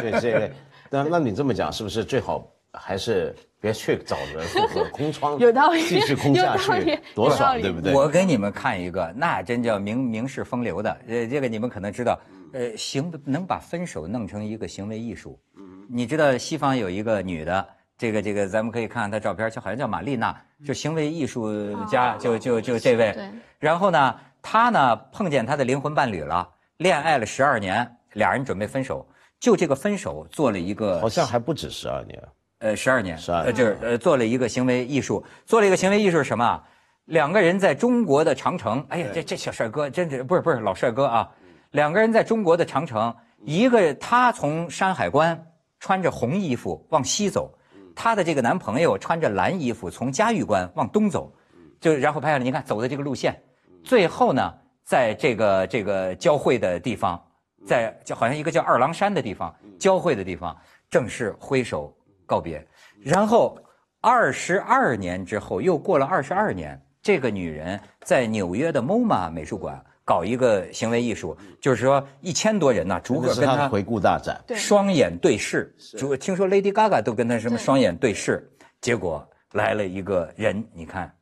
[0.00, 0.50] 对这个，
[0.88, 7.92] 那那你这么讲，是不是最好还是别去找人复合，空窗有道理，继续空下去，多爽，对不对？
[7.92, 10.90] 我给你们看一个，那真叫名名士风流的。
[11.08, 12.16] 呃，这个你们可能知道，
[12.52, 15.36] 呃，行能把分手弄成一个行为艺术。
[15.56, 17.66] 嗯，你知道西方有一个女的。
[18.02, 20.36] 这个这个，咱们可以看看他照片，就好像叫玛丽娜，
[20.66, 23.16] 就行为艺术家，就就就这位。
[23.60, 29.06] 然后呢，他呢碰见他的灵魂伴侣了，恋爱了十二年，俩人准备分手，
[29.38, 32.20] 就这个分手做了一个，好像还不止十二年，
[32.58, 36.60] 呃，十二年，十二，就是呃做了一个行为艺术，做了一个行为艺术是什么？
[37.04, 41.30] 两个人在中国的长城，哎呀，这这小帅哥真是不是不是老帅哥啊，
[41.70, 45.40] 两个人在中国的长城，一个他从山海关
[45.78, 47.48] 穿着红衣服往西走。
[47.94, 51.32] 她的这个男朋友穿着蓝衣服从嘉峪关往东走，
[51.80, 53.40] 就然后拍下来，你看走的这个路线，
[53.82, 57.22] 最后呢，在这个这个交汇的地方，
[57.66, 60.56] 在就好像一个叫二郎山的地方交汇的地方，
[60.90, 61.94] 正式挥手
[62.26, 62.66] 告别。
[63.00, 63.58] 然后
[64.00, 69.84] 二十二年之后，又过了二十二年，这个女人在纽约的 MoMA 美术馆。
[70.04, 75.74] 搞一个行为艺术，就是说一千多人呐，逐个跟他回顾大展，双眼对视。
[75.98, 81.12] 逐听说 Lady Gaga 都跟他什么双眼对视，结果来了一个人，你看，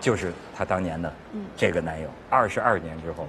[0.00, 1.12] 就是他当年的
[1.56, 3.26] 这个男友，二十二年之后。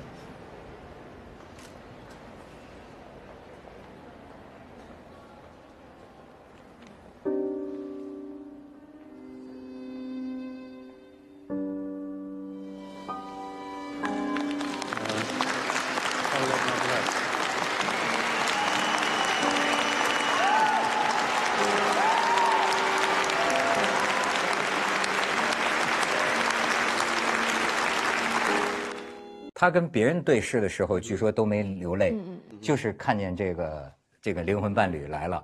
[29.56, 35.44] 他跟别人对视的时候，据说都没流泪，嗯就是看见这个这个灵魂伴侣来了，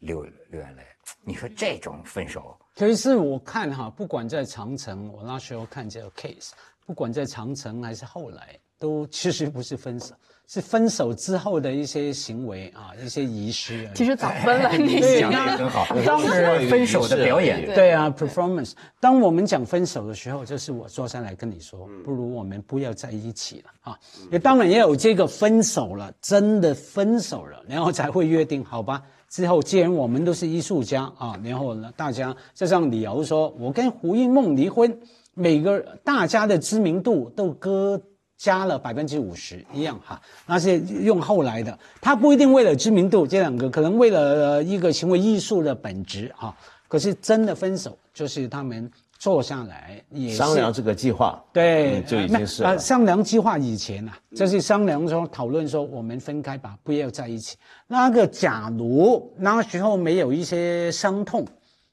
[0.00, 0.82] 流流眼泪。
[1.22, 6.50] 你说这种分手，可是我看哈，不管在长城，我那时候看这个 case，
[6.84, 10.12] 不管在长城还是后来，都其实不是分手。
[10.48, 13.88] 是分手之后的一些行为啊，一些仪式。
[13.94, 15.86] 其实早分了，你讲的很好。
[16.04, 18.72] 当时分手的表演，对啊，performance。
[19.00, 23.98] 当我们讲分手的时候，就是我坐下来跟你说，不如我们不要在一起了啊。
[24.30, 29.02] 也当然也有这个分手了，真的分手了，然后才会约定，好吧？
[29.28, 34.96] 之后既然我们都是艺术家啊，然后呢，大家就像李敖说，我跟胡因梦离婚，
[35.34, 38.00] 每个大家的知名度都搁。
[38.36, 46.54] 加了百分之五十一样哈，那是用后来的，他不一定为了知名度，这两个可能为了一个行为艺术的本质哈。
[46.88, 57.56] 可是真的分手，就是他们坐下来也商量这个计划，对，就已经是啊商量计划以前啊，就是商量说讨论说我们分开吧，不要在一起。
[57.88, 61.44] 那个假如那时候没有一些伤痛，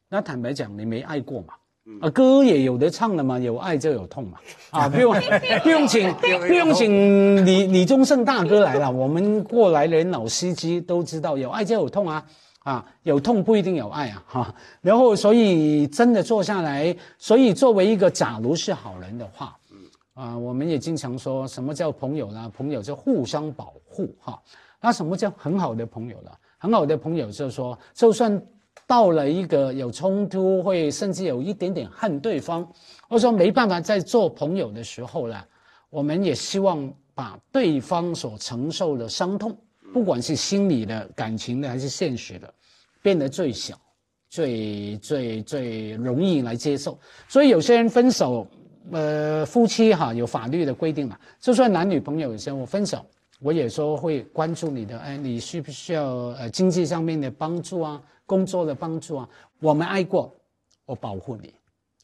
[0.09, 1.55] 那坦白讲你没爱过嘛。
[2.01, 4.37] 啊，歌也有的唱的嘛，有爱就有痛嘛，
[4.71, 5.13] 啊， 不用
[5.63, 6.13] 不用请
[6.47, 12.25] 不用请李李宗盛大哥来了，我们过来人老司机都知道，有爱就有痛啊，
[12.63, 19.55] 啊，有痛不一定有爱啊，哈，然后所以真的坐下来，所以作为一个假如是好人的话，
[20.13, 22.51] 啊，我们也经常说什么叫朋友呢？
[22.55, 24.39] 朋友就互相保护哈，
[24.81, 26.31] 那什么叫很好的朋友呢？
[26.57, 28.41] 很好的朋友就是说，就算。
[28.85, 32.63] 到了一个有冲突，会甚至有一点点恨对方，
[33.07, 35.41] 或者说没办法再做朋友的时候呢，
[35.89, 39.57] 我们也希望把对方所承受的伤痛，
[39.93, 42.53] 不管是心理的、感情的还是现实的，
[43.01, 43.79] 变得最小、
[44.29, 46.99] 最最最容易来接受。
[47.27, 48.45] 所以有些人分手，
[48.91, 53.05] 呃，夫妻哈有法律的规定嘛，就算男女朋友有些我分手，
[53.39, 56.05] 我也说会关注你的，哎，你需不需要
[56.37, 58.01] 呃经济上面的帮助啊？
[58.25, 60.33] 工作的帮助啊，我们爱过，
[60.85, 61.53] 我保护你，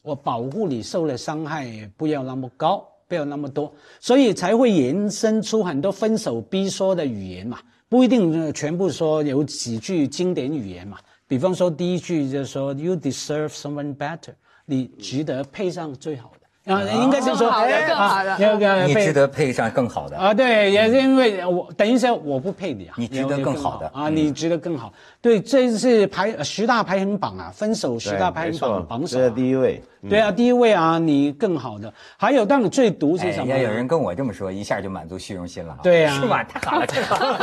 [0.02, 14.34] 我保护你受的伤害不要那么高，不要那么多，所以才会延伸出很多分手必说的语言嘛，不一定全部说有几句经典语言嘛，比方说第一句就是说 You deserve someone better，
[14.66, 16.40] 你值得配上最好的。
[16.66, 20.34] 啊，应该是说，更好的，你值得配上更好的啊！
[20.34, 24.92] 对，也是因为我等于说我不配你啊，你值得更好的啊，你值得更好。
[25.22, 29.82] 对，这是排十大排行榜啊，分手十大排行榜榜首，第一位。
[30.08, 31.92] 对啊，第一位啊，你更好的。
[32.16, 33.46] 还有，当你最毒是什么？
[33.46, 35.76] 也有人跟我这么说，一下就满足虚荣心了。
[35.82, 36.42] 对呀，是吧？
[36.44, 37.38] 太好了，太好了，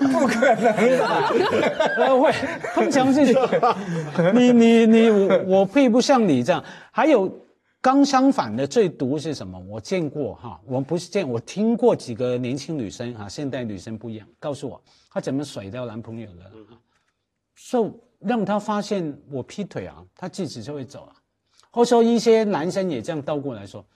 [0.12, 2.18] 不可能的。
[2.18, 2.32] 会，
[2.74, 3.20] 通常是
[4.34, 6.60] 你你你我我配不上你这样。
[6.90, 7.32] 还有，
[7.80, 9.58] 刚相反的最毒是什么？
[9.60, 16.52] 我见过哈，我不是见，我听过几个年轻女生哈，现代女生不一样，告诉我她怎么甩掉男朋友的，
[17.54, 17.94] 受。
[18.20, 21.12] 让她发现我劈腿啊，她自己就会走了。
[21.70, 23.86] 或者说一些男生也这样倒过来说，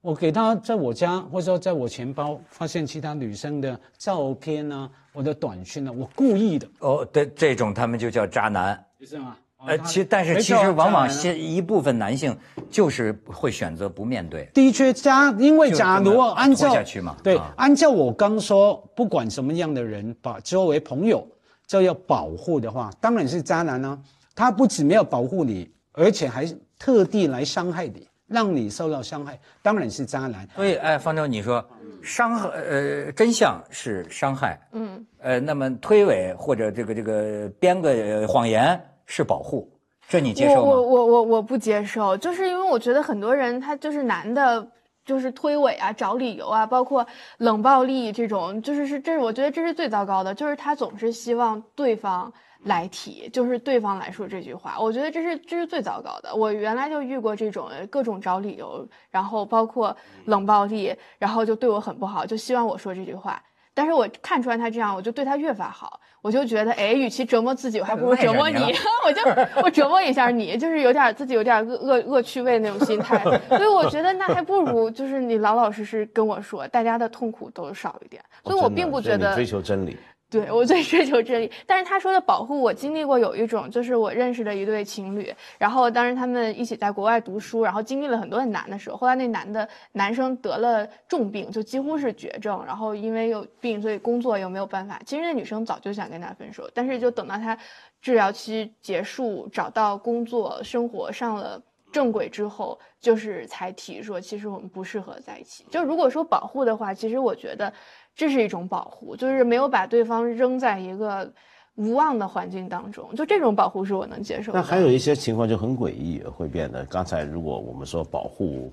[0.00, 6.68] 我给他在我家，或者说在我钱包发现其他女生的照片呢，我的短讯呢，我故意的。
[6.78, 9.36] 哦，对，这种他们就叫渣男，是吗？
[9.66, 12.36] 呃，其但是其实往往先一部分男性
[12.70, 14.48] 就是会选择不面对。
[14.54, 21.26] 的确，假因为假如按照下去嘛，对，按照我刚说，不管什么样的人，把作为朋友。
[21.64, 23.98] 就要保护的话，当然是渣男呢。
[24.34, 26.44] 他不仅没有保护你，而且还
[26.78, 30.46] 特地来伤害你，让你受到伤害，当然是渣男。
[30.54, 31.64] 所以，哎，方舟，你说
[32.02, 38.78] 伤害，呃，真相是伤害，嗯，呃，那么推诿或者这个这个编个谎言
[39.14, 39.70] 是保护，
[40.08, 40.70] 这你接受吗？
[40.70, 44.66] 我我我我不接受，就是因为我觉得很多人他就是男的。
[45.04, 47.04] 就是推诿啊，找理由啊，包括
[47.38, 52.32] 冷暴力这种，就是是这是我觉得这是最糟糕的，就是他总是希望对方
[52.66, 56.32] 来提，就是对方来说这句话，我觉得这是这是最糟糕的。
[56.32, 59.96] 我原来就遇过这种各种找理由，然后包括
[60.26, 63.42] 冷暴力，然后就对我很不好，就希望我说这句话。
[63.74, 65.98] 但是我看出来他这样，我就对他越发好。
[66.22, 68.72] 我就觉得，哎，与其折磨自己，我还不如折磨你。
[69.04, 69.20] 我就
[69.62, 73.22] 我折磨一下你，就是有点自己有点恶恶恶趣味那种心态。
[73.50, 78.22] 所以我觉得那还不如就是你老老实实跟我说，大家的痛苦都少一点。
[78.44, 79.96] 所以我并不觉得追求真理。
[80.32, 94.98] 对我最追求真理，但是他说的保护我经历过有一种，就是我认识的一对情侣，然后当时他们一起在国外读书，然后经历了很多很难的时候，后来那男的男生得了重病，就几乎是绝症，然后因为有病，所以工作又没有办法。
[95.04, 97.58] 其实那女生早就想跟他分手，但是就等到他
[98.00, 101.60] 治疗期结束，找到工作，生活上了
[101.92, 105.66] 正轨之后，就是才提说，其实我们不适合在一起。
[105.70, 107.70] 就如果说保护的话，其实我觉得
[108.14, 111.32] 这是一种保护，就是没有把对方扔在一个
[111.74, 113.14] 无望的环境当中。
[113.14, 114.58] 就这种保护是我能接受的。
[114.58, 116.84] 那还有一些情况就很诡异，会变得。
[116.86, 118.72] 刚才如果我们说保护。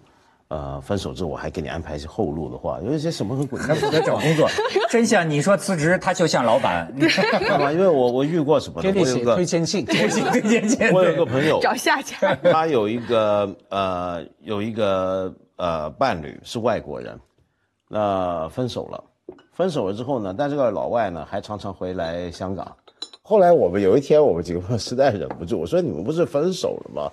[0.51, 3.65] 呃，分手之后我还给你安排一些后路的话，有一些什么很诡异？
[3.67, 4.49] 那不在找工作，
[4.89, 7.71] 真像你说辞职，他就像老板，你知道吗？
[7.71, 8.81] 因为我我遇过什么？
[8.81, 10.09] 给你写推荐信，推
[10.41, 10.91] 荐信。
[10.91, 17.19] 我有个朋友 找下家， 他有一个呃有一个呃伴侣是外国人，
[17.87, 19.03] 那分手了，
[19.53, 22.75] 分手了之后呢，但这个老外呢还常常回来香港。
[23.21, 27.11] 后来我们有一天我们几个朋友实在忍不住，我说你们不是分手了吗？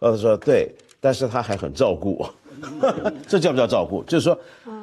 [0.00, 2.28] 呃，他说对，但是他还很照顾我。
[3.28, 4.02] 这叫不叫照顾？
[4.04, 4.36] 就是说，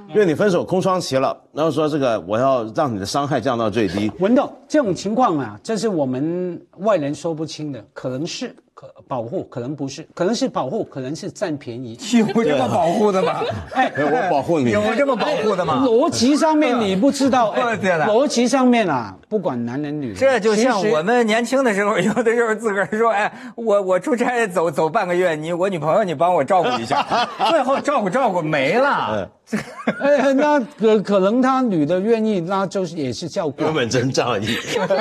[0.09, 4.11] 因为你分手空窗期了，然后说这个我要让你的伤害降到最低。
[4.19, 8.55] 文道，这种情况啊，这是我们外人说不清的，可能是。
[8.79, 11.99] 可保护可能不是，可能是保护，可能是占便宜。
[12.17, 13.41] 有这么保护的吗？
[13.75, 14.71] 哎，我保护你。
[14.71, 15.83] 有这么保护的吗？
[15.85, 17.53] 逻辑上面你不知道。
[17.53, 27.05] 逻辑上面啊，不管男人女人，这就像我们年轻的时候，有的时候自个儿说，哎，我我出差走走半个月，你我女朋友你帮我照顾一下，
[27.51, 29.29] 最后照顾照顾没了。
[29.99, 33.57] 哎，那可可能他女的愿意，那就是也是照顾。
[33.63, 34.47] 根本真仗义。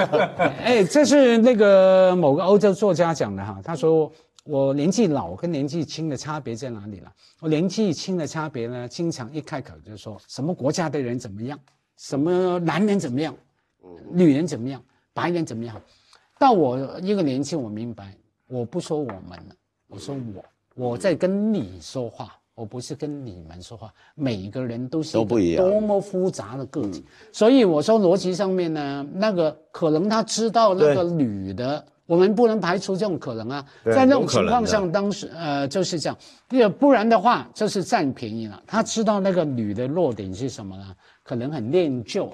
[0.64, 3.60] 哎，这是那个某个欧洲作家讲的哈。
[3.62, 4.10] 他说
[4.44, 7.12] ：“我年纪老跟年纪轻的差别在哪里了？
[7.40, 11.58] 我年纪轻的差别呢，经常一开口就说什么国家的人怎么样，
[11.98, 13.34] 什么男人怎么样，
[14.10, 14.82] 女人怎么样，
[15.12, 15.80] 白人怎么样。
[16.38, 18.14] 到我一个年纪，我明白，
[18.48, 19.54] 我不说我们了，
[19.88, 20.44] 我说我，
[20.74, 36.18] 我在跟你说话。”我不是跟你们说话，每一个人都是都不一样多么复杂的个体，所以我说逻辑上面呢，那个可能他知道那个女的，我们不能排除这种可能啊，在那种情况下，当时呃就是这样，
[36.50, 38.60] 要不然的话就是占便宜了。
[38.66, 40.92] 他知道那个女的弱点是什么呢？
[41.22, 42.26] 可能很念旧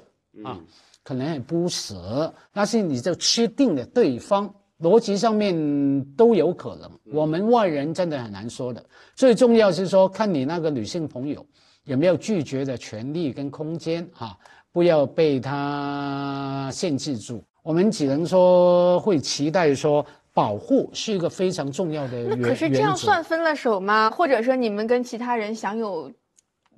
[0.43, 0.59] 啊，
[1.03, 4.51] 可能很不舍，但是你就确定了对方。
[4.81, 8.85] 逻辑上面都有可能，我们外人真的很难说的。
[9.15, 11.45] 最重要是说，看你那个女性朋友
[11.85, 14.37] 有没有拒绝的权利跟空间啊，
[14.73, 17.43] 不要被他限制住。
[17.63, 22.23] 我们只能说会期待说，保护是一个非常重要的。
[22.25, 24.11] 那可是这样算分了手吗？
[24.11, 26.11] 或者说你们跟其他人享有？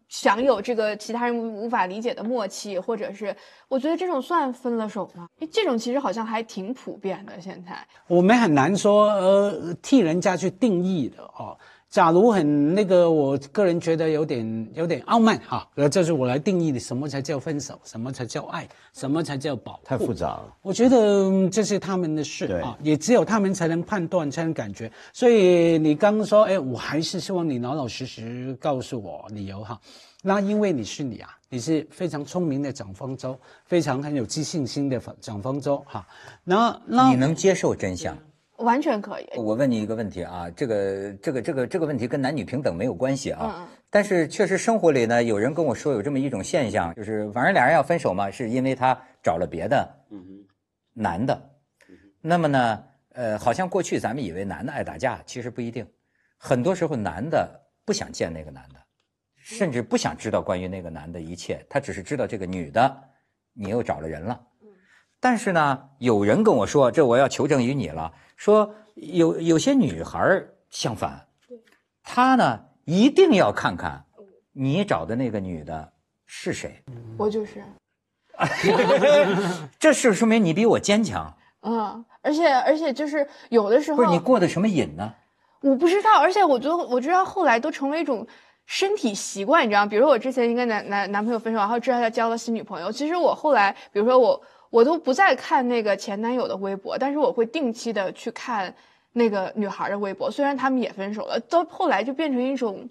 [0.08, 3.34] 享有这个其他人无法理解的默契，或者是
[3.68, 5.28] 我觉得这种算分了手吗？
[5.50, 7.40] 这种其实好像还挺普遍的。
[7.40, 7.76] 现在
[8.06, 11.58] 我们很难说呃替人家去定义的哦。
[11.96, 20.54] 假如很那个，我个人觉得有点有点傲慢哈，呃，这是我来定义的，什么才叫分手，什么才叫爱，什么才叫保护，太复杂了。
[20.60, 24.92] 我觉得这是他们的事啊，也只有他们才能判断，才能感觉。
[25.10, 29.80] 所以你刚说，哎，我还是希望你老老实实告诉我理由哈。
[30.22, 33.34] 那因为你是你啊，你是非常聪明的蒋方舟，
[33.64, 36.06] 非常很有自信心的蒋方舟哈。
[36.44, 38.14] 那那你能接受真相？
[38.58, 39.28] 完全可以。
[39.36, 43.68] 我问你一个问题啊，这个这个这个这个问题跟男女平等没有关系啊。
[43.88, 49.88] 但是确实生活里呢，有人跟我说有这么一种现象，就是反正俩人要分手嘛，是因为他找了别的
[50.92, 51.40] 男的。
[52.20, 52.84] 那么呢，
[53.14, 55.86] 呃，好像过去咱们以为男的爱打架，其实不一定。
[56.36, 57.48] 很多时候男的
[57.84, 58.80] 不想见那个男的，
[59.36, 63.02] 甚至不想知道关于那个男的一切，他只是知道这个女的
[63.54, 64.40] 你又找了人了。
[65.18, 68.12] 但是呢，有人跟我说，这我要求证于你了。
[68.36, 71.26] 说有有些女孩相反，
[72.02, 74.04] 她呢一定要看看
[74.52, 75.90] 你找的那个女的
[76.26, 76.82] 是谁。
[77.16, 77.64] 我就是，
[79.80, 81.34] 这是说明你比我坚强。
[81.62, 85.14] 嗯，而且而且就是有的时候不是你过的什么瘾呢？
[85.62, 88.24] 我不知道，而且我觉得我知道后来都成为一种
[88.66, 94.40] 身体习惯，你知道比如说我之前一个男男男朋友分手，然后知道他交了新女朋友，其实我后来，比如说我。
[94.70, 98.74] 我都不再看那个前男友的微博，但是我会定期的去看
[99.12, 100.30] 那个女孩的微博。
[100.30, 102.88] 虽然他们也分手了，到后来就变成一种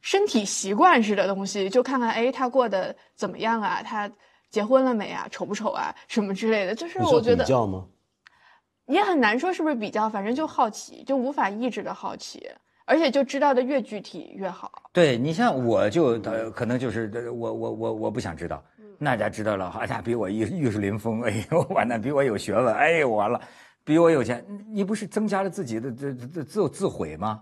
[0.00, 3.82] 身体习惯式的东西，就看看哎，他过得怎么样啊？
[3.82, 4.10] 他
[4.50, 5.26] 结婚了没啊？
[5.30, 5.94] 丑不丑啊？
[6.06, 6.74] 什么之类的。
[6.74, 7.86] 就是我觉得比较吗？
[8.86, 12.48] 也很难说是不是比较，反正就好奇，就无法抑制的好奇，
[12.84, 14.70] 而且就知道的越具体越好。
[14.92, 16.20] 对你像我就
[16.52, 18.62] 可能就是我我我我不想知道。
[18.98, 23.40] 那家知道了，好家伙，比我玉玉树临风，哎呦 完蛋，比我有学问，哎呦完了，
[23.84, 27.40] 比我有钱，你不是增加了自己的这这自自毁吗？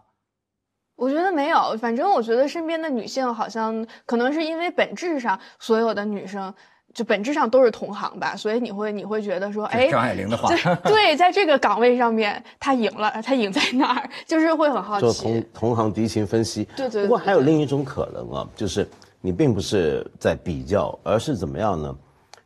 [0.97, 6.55] 我觉得没有，反正我觉得身边的女性好像可能是因为本质上所有的女生
[6.93, 10.49] 就本质上都是同行吧，所以你会你会觉得说，哎，张爱玲的话，
[10.85, 14.09] 对，在这个岗位上面她赢了，她赢在哪儿？
[14.25, 15.01] 就是会很好奇。
[15.01, 16.65] 做同同行敌情分析。
[16.77, 17.03] 对对。
[17.03, 18.89] 不过还有另一种可能啊，就是
[19.25, 21.97] 你并不是在比较，而是怎么样呢？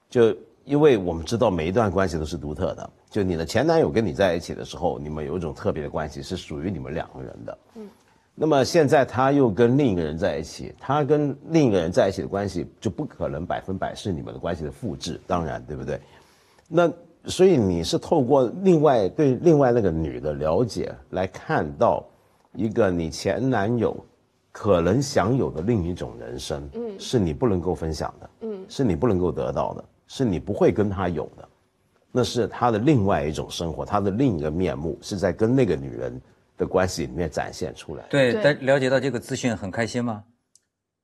[0.09, 0.33] 就
[0.65, 7.59] 因为我们知道每一段关系都是独特的，就你的前男友跟你在一起的时候，你们有一种特别的关系，是属于你们两个人的。
[7.75, 7.89] 嗯。
[8.37, 16.01] 那么现在他又跟另一个人在一起，他跟另一个人在一起的关系就不可能百分百是你们的关系的复制，当然对不对？
[16.69, 16.89] 那
[17.25, 22.07] 所以你是透过另外对另外那个女的了解来看到
[22.55, 23.97] 一个你前男友
[24.59, 31.49] 可能享有的另一种人生，嗯，是你不能够分享的，嗯，是你不能够得到的，是你不会跟他有的，
[32.11, 36.21] 那是他的另外一种生活，他的另一个面目是在跟那个女人。
[36.59, 38.05] 的关系里面展现出来。
[38.11, 40.25] 对，但了解到这个资讯很开心吗？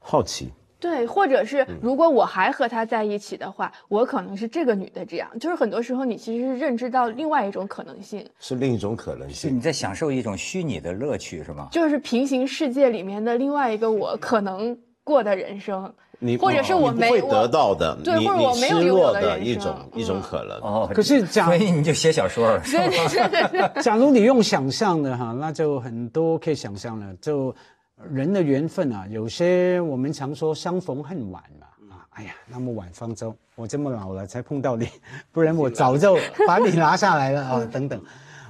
[0.01, 0.53] 好奇。
[0.85, 5.30] 对，或者是如果我还和他在一起的话，我可能是这个女的这样。
[5.41, 9.57] 就是很多时候你其实是认知到另外一种可能性，是另一种可能性。
[9.57, 11.68] 你在享受一种虚拟的乐趣是吗？
[11.72, 15.91] 就是平行世界里面的另外一个我可能过的人生。
[16.20, 20.57] 你或者是我没会得到的，对，或者我没有拥有的一种一种可能。
[20.61, 22.62] 哦，可是假所以你就写小说了。
[22.64, 23.70] 对对对对。
[23.82, 27.14] 假如你用想象的哈，那就很多可以想象了。
[27.20, 27.55] 就
[28.11, 31.67] 人的缘分啊，有些我们常说相逢恨晚嘛。
[31.91, 34.89] 啊，哎呀，那么晚方舟，我这么老了才碰到你，
[35.31, 37.65] 不然我早就把你拿下来了啊。
[37.67, 38.03] 等等，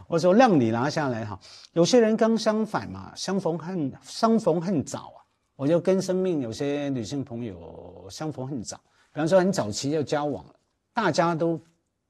[0.07, 1.39] 我说让你拿下来哈。
[1.73, 5.21] 有些人刚相反嘛，相逢恨相逢恨早啊。
[5.57, 8.77] 我就跟生命有些女性朋友相逢恨早，
[9.13, 10.55] 比方说很早期就交往了，
[10.93, 11.61] 大家都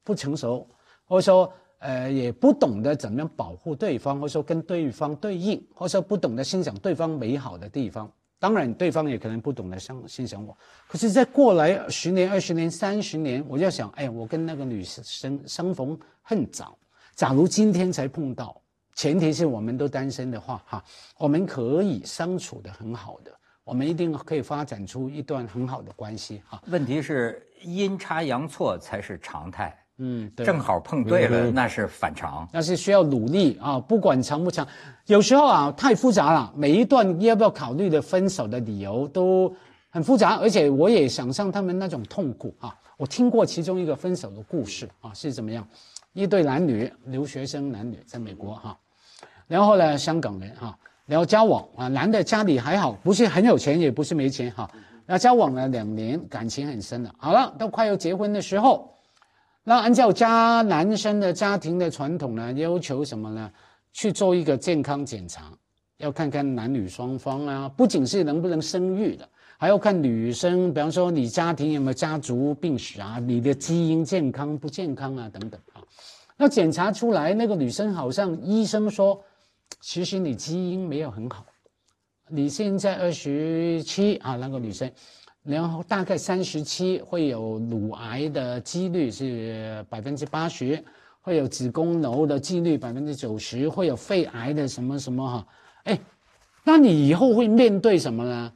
[0.03, 0.67] 不成熟，
[1.05, 1.51] 或者说
[1.85, 8.11] 呃也不懂得怎么样保护对方，或者说跟对方对应，或者说不懂得欣赏对方美好的地方。
[8.37, 10.55] 当然，对方也可能不懂得欣欣赏我。
[10.87, 16.77] 可是，在过来十年、二十年、三十年，我就想，哎，我跟那个女生相逢恨早，
[17.15, 18.61] 假如今天才碰到。
[18.93, 20.83] 前提是我们都单身的话，哈，
[21.17, 23.31] 我们可以相处的很好的，
[23.63, 26.61] 我们一定可以发展出一段很好的关系，哈。
[26.67, 34.67] 问题是阴差阳错才是常态，嗯，正好碰对了，那是反常，那是需要努力啊，不管长不长，
[35.05, 39.53] 有时候啊太复杂了，每一段要不要考虑的分手的理由都
[39.89, 42.75] 很复杂，而且我也想象他们那种痛苦啊。
[42.97, 45.67] 我听过其中一个分手的故事啊，是怎么样？
[46.13, 48.77] 一对男女留学生男女在美国哈。
[49.47, 54.69] 然后呢，香港人哈，然后交往啊，男的家里还好，不是很有钱，也不是没钱哈。
[55.05, 57.13] 那交往了两年，感情很深了。
[57.17, 58.94] 好了，都快要结婚的时候，
[59.67, 63.51] 那按照家男生的家庭的传统呢，要求什么呢？
[63.91, 65.51] 去做一个健康检查，
[65.97, 75.81] 要看看男女双方啊，不仅是能不能生育的，还要看女生，比方说你家庭有没有家族病史啊，你的基因健康不健康啊，等等啊。
[76.37, 79.21] 那检查出来，那个女生好像医生说。
[79.81, 81.43] 其实你基因没有很好，
[82.29, 84.89] 你现在二十七啊，那个女生，
[85.45, 90.83] 然后大概三十七会有乳癌的几率是百分之八十，
[91.21, 95.47] 会有子宫瘤的几率百分之九十，会有肺癌的什么什么哈，
[95.83, 95.99] 哎，
[96.63, 98.51] 那你以后会面对什么呢？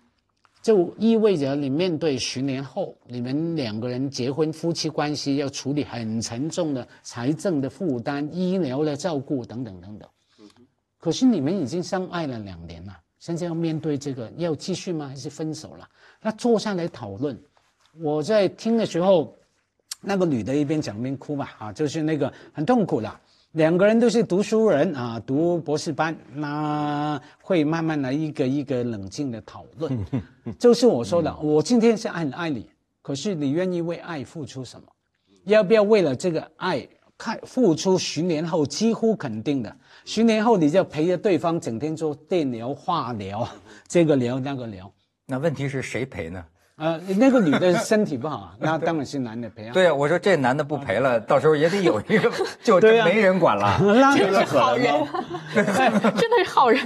[0.62, 10.10] 就意味着你面对十年后你们两个人结婚夫妻关系要处理很沉重的财政的负担、医疗的照顾等等等等。
[10.98, 15.09] 可是你们已经相爱了两年了，现在要面对这个，要继续吗？
[15.09, 15.88] 还是分手了？
[16.22, 17.38] 那坐下来讨论。
[18.01, 19.38] 我在听的时候，
[20.01, 23.20] 那个女的一边讲一边哭嘛，啊，就是那个很痛苦的。
[23.51, 30.05] 两个人都是读书人啊，读博士班，那会慢慢的一个一个冷静的讨论。
[30.57, 32.70] 就是我说的，我今天是很爱你，
[33.01, 34.88] 可是你愿意为爱付出什么？
[35.43, 36.88] 要不要为了这个爱？
[37.17, 39.76] 看付出十年后几乎肯定的，
[40.12, 43.47] 十年后你就陪着对方整天做电疗、化疗，
[43.88, 44.91] 这个疗那个疗。
[45.28, 46.43] 那问题是谁陪呢？
[46.78, 49.72] 呃，那个女的身体不好， 那当然是男的陪啊。
[49.72, 52.32] 对啊，我说这男的不陪了，到时候也得有一个，
[52.64, 53.78] 就没人管了。
[54.18, 55.07] 真的是好人，
[55.53, 56.84] 真的是好人。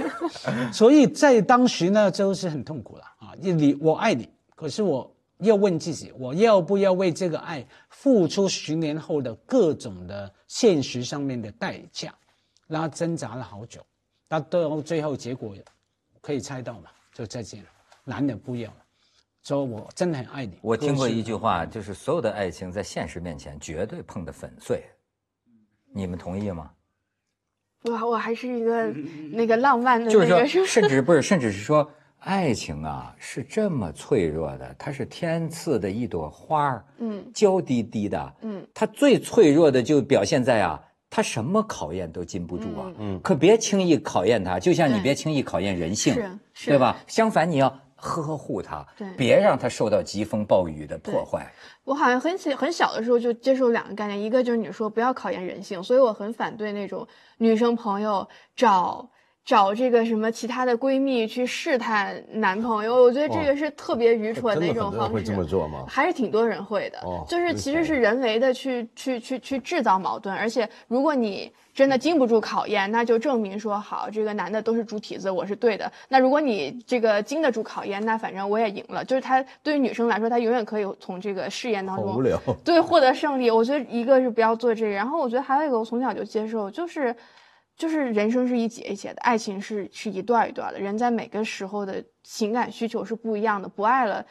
[0.70, 3.32] 所以在当时呢，就是很痛苦了啊！
[3.40, 5.10] 你我爱你，可是我。
[5.38, 12.14] 要问自己，我要不要为这个爱付出十年后的各种的现实上面的代价？
[12.66, 13.80] 然后挣扎了好久，
[14.28, 15.54] 到到最后结果
[16.20, 16.90] 可以猜到嘛？
[17.12, 17.68] 就再见了，
[18.04, 18.76] 男的不要了，
[19.42, 20.58] 说我真的很爱你。
[20.62, 24.82] 我听过一句话，就是所有的爱情在现实面前绝对碰得粉碎。
[25.92, 26.70] 你们同意吗？
[27.82, 28.86] 我我还是一个
[29.32, 31.90] 那个浪漫的，就是说， 甚至不是，甚至是说。
[32.20, 40.82] 爱情啊是这么脆弱的，它是天赐的一朵花儿，嗯，娇滴滴的，嗯，它最脆弱的就表现在啊，
[41.14, 46.12] 它什么考验都禁不住啊，嗯，可别轻易考验他，就像你别轻易考验人性，
[46.52, 46.96] 是，对吧？
[47.06, 51.48] 相反，你要呵护他，对，别让他受到疾风暴雨的破坏。
[51.84, 57.06] 我好像很小很小的时候就接受两个概念，一个就是你说不要考验人性，所以我很反对那种
[57.38, 59.08] 女生朋友找。
[59.44, 65.14] 找这个什么其他的闺蜜去试探男朋友，我觉得这个是特别愚蠢的一种方式。
[65.14, 65.84] 会这么做吗？
[65.86, 75.92] 还是挺多人会的，就是其实是人为的去去去去制造矛盾，而且如果你真的经不住考验，那就证明说好这个男的都是猪蹄子，我是对的。
[76.08, 79.04] 那如果你这个经得住考验，那反正我也赢了。
[79.04, 82.22] 就是他对于女生来说，他永远可以从这个试验当中
[82.64, 83.50] 对获得胜利。
[83.50, 87.14] 我觉得一个是不要做这个，然后我觉得还有一个我从小就接受就是。
[87.76, 90.78] 就是人生是一节一节的，爱情是是一段一段的。
[90.78, 94.24] 人在每个时候的情感需求是不一样的，不爱了，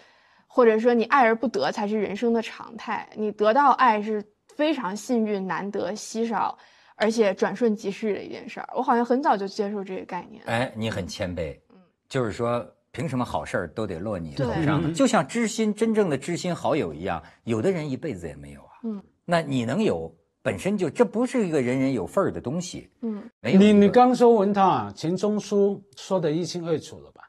[0.48, 3.08] 或者说你爱而不得才是人生的常态。
[3.16, 4.24] 你得到爱是
[4.56, 6.58] 非常幸运、难得、稀少，
[6.96, 8.70] 而且转瞬即逝的一件事儿。
[8.76, 10.42] 我好像很早就接受这个概念。
[10.46, 11.76] 哎，你很谦卑，嗯，
[12.08, 14.92] 就是说凭什么好事儿都得落你头上？
[14.96, 18.72] 就像知心真正的知心好友一样，有的人一辈子也没有啊。
[18.86, 20.16] 嗯，那你能有？
[20.44, 27.24] 本身就这不是一个人人有份儿的东西，嗯，你你刚说文涛钱钟书说的一清二楚了吧？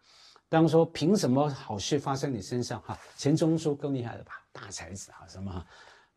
[0.48, 2.98] 当说凭什么好事发生你身上哈？
[3.16, 4.32] 钱钟书更厉害了吧？
[4.52, 5.64] 大才子啊什么？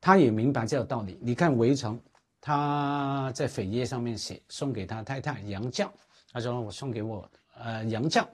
[0.01, 1.19] 他也明白这个道理。
[1.21, 1.99] 你看围城，
[2.41, 5.87] 他在扉页上面写送给他太太杨绛，
[6.31, 7.29] 他说我送给我
[7.59, 8.25] 呃杨绛。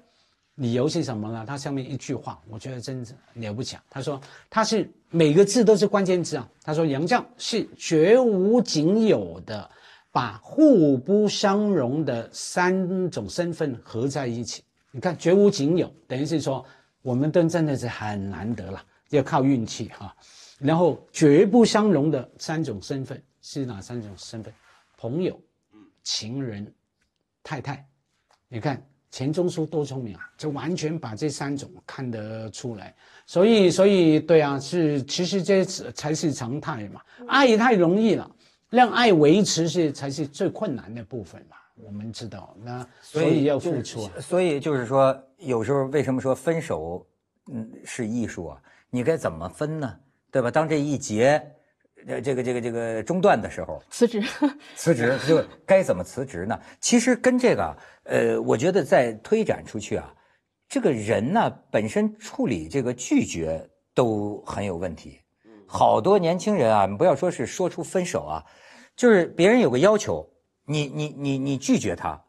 [0.56, 1.44] 理由是什么呢？
[1.48, 3.76] 他下面一句话，我觉得真是了不起。
[3.90, 6.48] 他说他是每个字都是关键字啊。
[6.62, 9.68] 他说杨绛是绝无仅有的，
[10.12, 14.64] 把互不相容的三种身份合在一起。
[14.92, 16.64] 你看绝无仅有，等于是说
[17.02, 20.16] 我们都真的是很难得了，要靠运气哈。
[20.60, 24.54] 然后绝不相容的三种身份是哪三种身份？
[24.98, 25.42] 朋友、
[26.04, 26.72] 情人、
[27.42, 27.84] 太太。
[28.48, 28.80] 你看。
[29.14, 32.96] 钱钟书多聪明啊，就完全把这三种看得出来，
[33.28, 37.00] 所以，所以，对啊，是其实这才是常态嘛。
[37.28, 38.28] 爱太容易了，
[38.72, 41.58] 让爱维持是才是最困难的部分嘛。
[41.76, 44.02] 我们知道，那所以要付出。
[44.06, 47.06] 啊所以就是说，有时候为什么说分手，
[47.52, 48.60] 嗯，是艺术啊？
[48.90, 49.96] 你该怎么分呢？
[50.32, 50.50] 对吧？
[50.50, 51.40] 当这一结。
[52.08, 54.22] 呃，这个这个这个中断的时候， 辞职，
[54.76, 56.60] 辞职就该怎么辞职呢？
[56.80, 60.14] 其实跟这个，呃，我觉得再推展出去啊，
[60.68, 65.20] 这个人呢本身处理这个拒绝都很有问题。
[65.66, 68.44] 好多年轻人啊，不要说是说出分手啊，
[68.96, 70.30] 就是别人有个要求，
[70.66, 72.22] 你你你你拒绝他，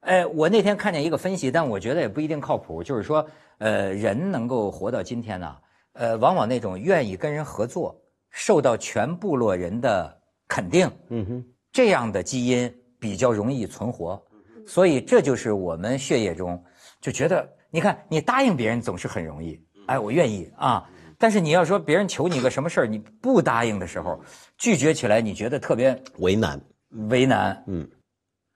[0.00, 3.26] 哎，我那天看见一个分析，但我觉得也不一定靠谱，就是说，
[3.58, 5.56] 呃，人能够活到今天呢，
[5.94, 7.98] 呃，往往那种愿意跟人合作。
[8.38, 10.14] 受到全部落人的
[10.46, 12.70] 肯定，嗯哼，这样的基因
[13.00, 14.22] 比较容易存活，
[14.66, 16.62] 所以这就是我们血液中
[17.00, 24.20] 就觉得，你看你答应别人总是很容易，哎，我愿意啊，但是你要说别人求你个什么事儿，你不答应的时候，
[24.58, 26.60] 拒绝起来你觉得特别为难，
[27.08, 27.88] 为难，嗯，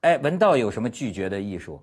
[0.03, 1.83] 哎，文道有什么拒绝的艺术？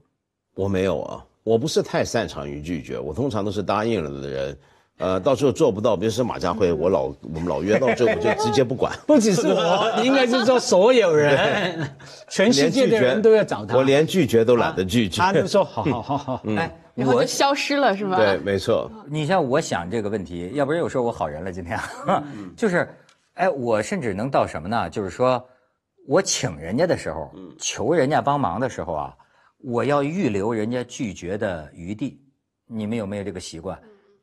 [0.53, 4.59] 我没有啊，我不是太擅长于拒绝，我通常都是答应了的人。
[4.97, 8.91] 呃，到时候做不到，比如说马家辉，我老我们老约到最后就直接不管。
[9.05, 11.87] 不只是我，应该是说所有人，
[12.29, 13.75] 全世界的人都要找他。
[13.77, 15.21] 我连拒绝都懒得拒绝。
[15.21, 18.17] 他就说好 好好好，哎，然后就消失了是吧？
[18.17, 18.91] 对，没错。
[19.07, 21.79] 你像我想这个问题，要不然有时候我好人了今天，
[22.55, 22.89] 就是，
[23.35, 24.89] 哎，我甚至能到什么呢？
[24.89, 25.47] 就是说
[26.07, 29.13] 我请人家的时候，求人家帮忙的时候啊，
[29.59, 32.19] 我要预留人家拒绝的余地。
[32.65, 33.77] 你们有没有这个习惯？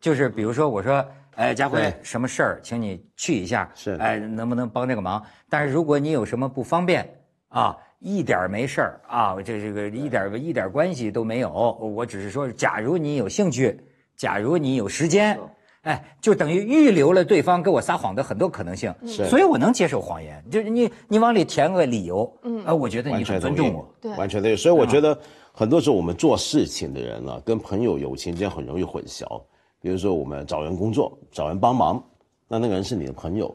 [0.04, 1.02] 就是比如说，我说，
[1.34, 5.24] 哎，家辉，什么事儿，请你去一下，是，哎，能不能帮这个忙？
[5.48, 7.08] 但是如果你有什么不方便，
[7.48, 11.50] 啊，一点没事儿啊，这这个一点一点关系都没有。
[11.50, 13.80] 我只是说，假如你有兴趣，
[14.14, 15.40] 假如你有时间，
[15.84, 18.94] 哎，就等于预留了对方给我撒谎的很多可能性。
[19.06, 24.54] 是，所以我能接受谎言，就是你你往里填个理由，嗯，啊，我觉得你很尊重我，对，完全对。
[24.54, 25.18] 所以我觉得
[25.50, 29.40] 很多时候我们做事情的人啊，跟朋友友情之间很容易混淆。
[29.84, 32.02] 比如说，我们找人工作，找人帮忙，
[32.48, 33.54] 那那个人是你的朋友，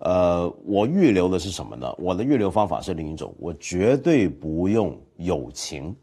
[0.00, 1.90] 呃，我预留的是什么呢？
[1.98, 5.96] 我的预留方法是另一种，我绝对不用友情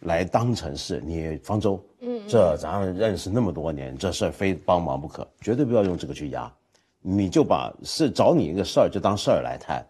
[0.00, 6.52] 来当成是你方舟，嗯，这咱们认识那么多年，这事儿非帮忙不可，绝对不要用这个去压，
[7.00, 9.82] 你就把是找你一个事儿就当事儿来谈，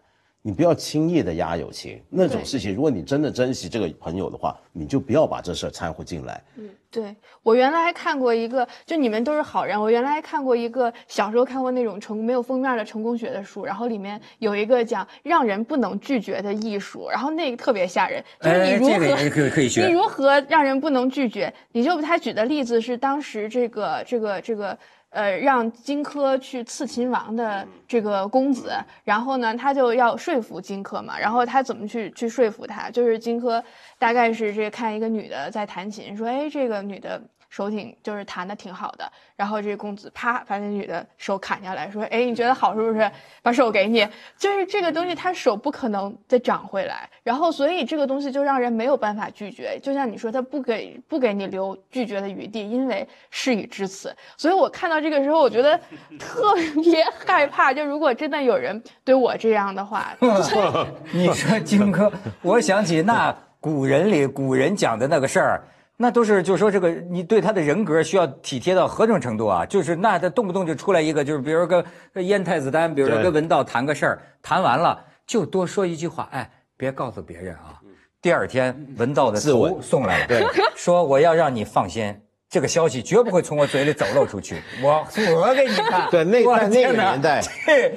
[0.43, 6.43] 你不要轻易的压友情，那种事情，如果你真的珍惜这个朋友的话，你就不要把这事掺和进来。
[6.57, 9.79] 嗯，对我原来还看过一个，就你们都是好人。
[9.79, 21.53] 我原来还看过一个小时候看过那种成没有封面的成功学的书，然后里面有一个讲让人不能拒绝的艺术，然后那个特别吓人，就是你如何你如何让人不能拒绝？
[21.73, 24.75] 你就他举的例子是当时这个这个这个。
[25.11, 31.17] 呃，让荆轲去刺秦王的这个公子，然后呢，他就要说服荆轲嘛。
[31.17, 32.89] 然后他怎么去去说服他？
[32.89, 33.63] 就是荆轲
[33.99, 37.21] 大概是这看一个女的在弹琴，说，哎，这个女的。
[37.51, 43.11] 手挺就是弹的挺好的，然后这公子啪把那女的手砍下来，说：“哎，你觉得好是不是？
[43.43, 44.07] 把手给你。”
[44.39, 49.77] 就是这个东西，他手不可能再长回来，然后所以这个东西就让人没有办法拒绝。
[49.83, 54.15] 就像你说，他不给不给你留拒绝的余地，因为事已至此。
[54.37, 55.77] 所以我看到这个时候，我觉得
[56.17, 57.73] 特别害怕。
[57.73, 60.15] 就如果真的有人对我这样的话，
[61.11, 62.09] 你说荆轲，
[62.41, 65.61] 我想起那古人里古人讲的那个事儿。
[66.01, 69.63] 那都是，就是说这个，你对他的人格需要体贴到何种程度啊？
[69.63, 71.85] 就是那他动不动就出来一个，就是比如跟
[72.15, 77.79] 燕太子丹，比如说跟文道谈个事儿，谈完了就多说一句话，哎，别告诉别人啊。
[78.19, 80.43] 第二天文道的头送来了，对
[80.75, 85.05] 说我要让你放心，这个消息绝不会从我嘴里走漏出去，我
[85.37, 86.09] 我给你看。
[86.11, 87.41] 对，那在那个年代，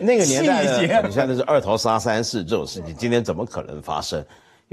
[0.00, 0.62] 那个年代，
[1.02, 4.24] 你现在是二桃杀三士这种事情，今天怎么可能发生？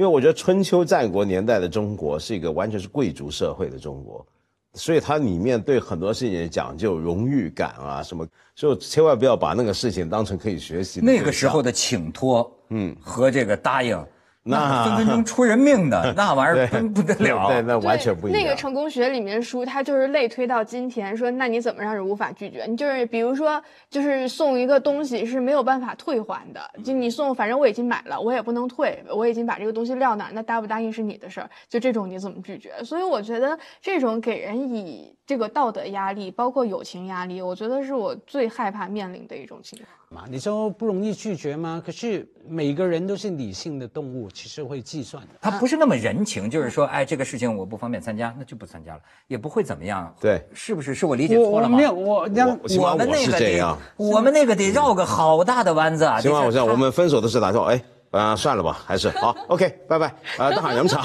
[0.01, 4.25] 因为我觉得春秋战国年代的中国是一个完全是贵族社会的中国，
[4.73, 10.99] 所以它里面对很多事情讲究荣誉感啊什么，所以千万不要把那个事情当成可以学习。
[11.01, 13.95] 那个时候的请托，嗯，和这个答应。
[14.43, 18.41] 那分分钟出人命的 那玩意儿真不得了，对，那完全不一样。
[18.41, 22.65] 那个成功学里面书，它就是类推到今天，说那你怎么让人无法拒绝？
[22.65, 31.47] 你就是比如说，就是送一个东西是没有办法退还的，就你送，反正我已经买了，我也不能退，我已经把这个东西撂那儿，那答不答应是你的事儿。
[31.69, 32.71] 就这种你怎么拒绝？
[32.83, 39.87] 所以我觉得这种给人以这个道德压力，包括友情压力，我觉得是我最害怕面临的一种情况。
[40.11, 41.81] 嘛，你说不容易拒绝吗？
[41.83, 45.29] 可是每个人都是理性的动物，其实会计算的。
[45.39, 50.13] 他不是那么人情，就是说，哎，这个事情我不方便参加，那就不参加了，也不会怎么样。
[50.19, 50.93] 对，是不是？
[50.93, 51.77] 是我理解错了吗？
[51.77, 52.27] 没有，我
[52.77, 56.19] 我们那个得，我们那个得绕个好大的弯子啊。
[56.19, 57.81] 希望我这样，我们分手的事打算，哎，
[58.11, 60.07] 啊，算了吧，还是好，OK，拜拜，
[60.37, 61.01] 啊，大喊洋场。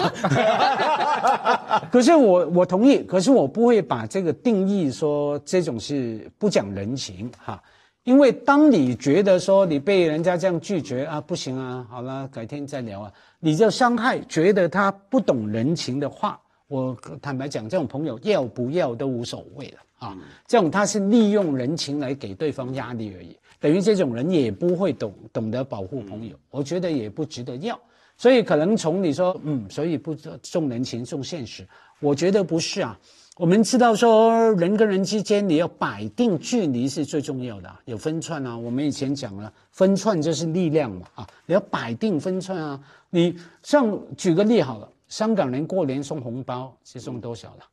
[1.93, 7.63] 可是我我同意，可是我不会把这个定义说这种是不讲人情哈。
[8.07, 20.17] 因为当你觉得说你被人家这样拒绝啊，不行啊，好了，改天再聊啊，你就伤害觉得他不懂人情的话，我坦白讲，这种朋友要不要都无所谓了啊。
[20.47, 27.77] 这种他是利用人情来给对方压力而已，等于这种人也不会懂懂得保护朋友，我觉得也不值得要。
[28.17, 31.67] 所以可能从你说嗯，所以不重人情重现实，
[31.99, 32.97] 我觉得不是啊。
[33.39, 38.57] 我们知道说人跟人之间你要摆定距离是最重要的，有分寸啊。
[38.57, 42.81] 我们以前讲了，分寸就是力量嘛啊，你要摆定分寸啊。
[43.11, 47.65] 你像举个例好了，香港人过年送红包是送多少了？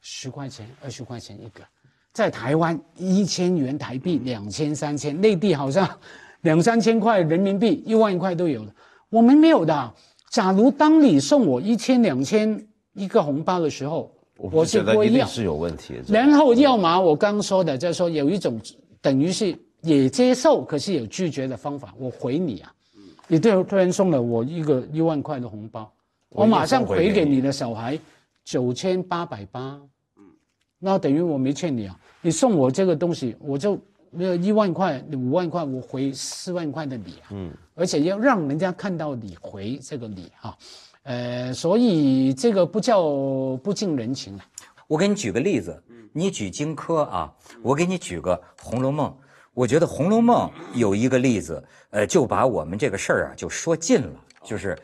[0.00, 1.62] 十块钱、二十块钱一个，
[2.14, 5.86] 在台湾一千元台币两千、三千，内地好像
[6.40, 8.74] 两三千块人民币、一万块都有的，
[9.10, 9.94] 我们没有的。
[10.30, 14.10] 假如当你送我一千、两千一个红包的时候，
[14.40, 16.00] 我是不一样，是有问题。
[16.08, 18.58] 然后要么，我刚说的，就是说有一种
[19.02, 21.94] 等于是也接受，可是有拒绝的方法。
[21.98, 22.72] 我回你啊，
[23.28, 25.92] 你突突然送了我一个一万块的红包，
[26.30, 27.98] 我马上回给你的小孩
[28.42, 29.78] 九千八百八，
[30.16, 30.24] 嗯，
[30.78, 31.98] 那等于我没欠你啊。
[32.22, 33.78] 你送我这个东西，我就
[34.10, 40.56] 没有一万块、五万块，我回四万块的礼啊，嗯，而且要让人家看到你回这个礼哈。
[41.02, 43.02] 呃，所以这个不叫
[43.62, 44.44] 不近人情了。
[44.86, 45.82] 我给你举个例子，
[46.12, 47.32] 你举荆轲啊，
[47.62, 49.08] 我给你举个《红楼梦》。
[49.54, 54.24] 我觉得《红楼梦》有一个例子，呃，就把我们这个事儿啊就说尽了。
[54.42, 54.78] 就是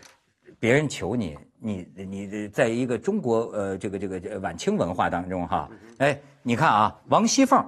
[0.59, 7.65] 别人求你，你你在一个中国呃这个这个晚清文化当中哈，哎，你看啊，王熙凤，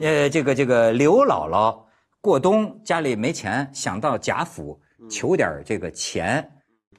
[0.00, 1.78] 呃，这个这个刘姥姥
[2.20, 4.78] 过冬家里没钱，想到贾府
[5.08, 6.50] 求点这个钱，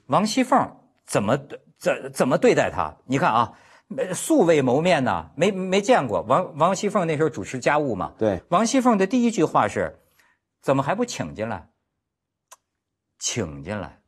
[0.06, 0.58] 王熙凤。
[1.06, 1.38] 怎么
[1.78, 2.96] 怎怎么对待他？
[3.04, 3.52] 你看啊，
[4.14, 6.22] 素未谋面呢，没没见过。
[6.22, 8.42] 王王熙凤那时候主持家务嘛，对。
[8.48, 10.00] 王熙凤的第一句话是
[10.62, 11.68] ：“怎么还不请进来？
[13.18, 14.00] 请进来。”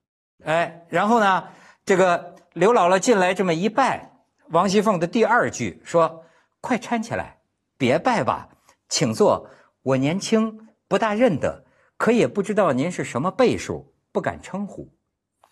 [0.44, 1.48] 哎，然后呢，
[1.84, 4.12] 这个刘姥姥进来这么一拜，
[4.50, 6.24] 王熙凤的第二句说
[6.60, 7.38] ：“快搀起来，
[7.76, 8.48] 别拜吧，
[8.88, 9.48] 请坐。
[9.82, 11.64] 我年轻不大认得，
[11.96, 13.92] 可也不知道您是什么辈数。
[14.14, 14.88] 不敢称呼。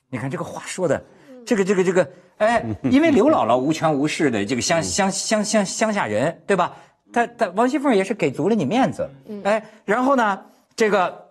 [0.09, 1.05] 你看这个话说的，
[1.47, 6.77] 这个这个这个，哎，因为刘姥姥无权无势的这个乡乡乡乡乡下人，对吧？
[7.13, 9.09] 他他王熙凤也是给足了你面子，
[9.45, 11.31] 哎，然后呢，这个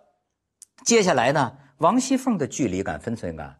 [0.83, 3.55] 接下来呢，王熙凤的距离感、分寸感，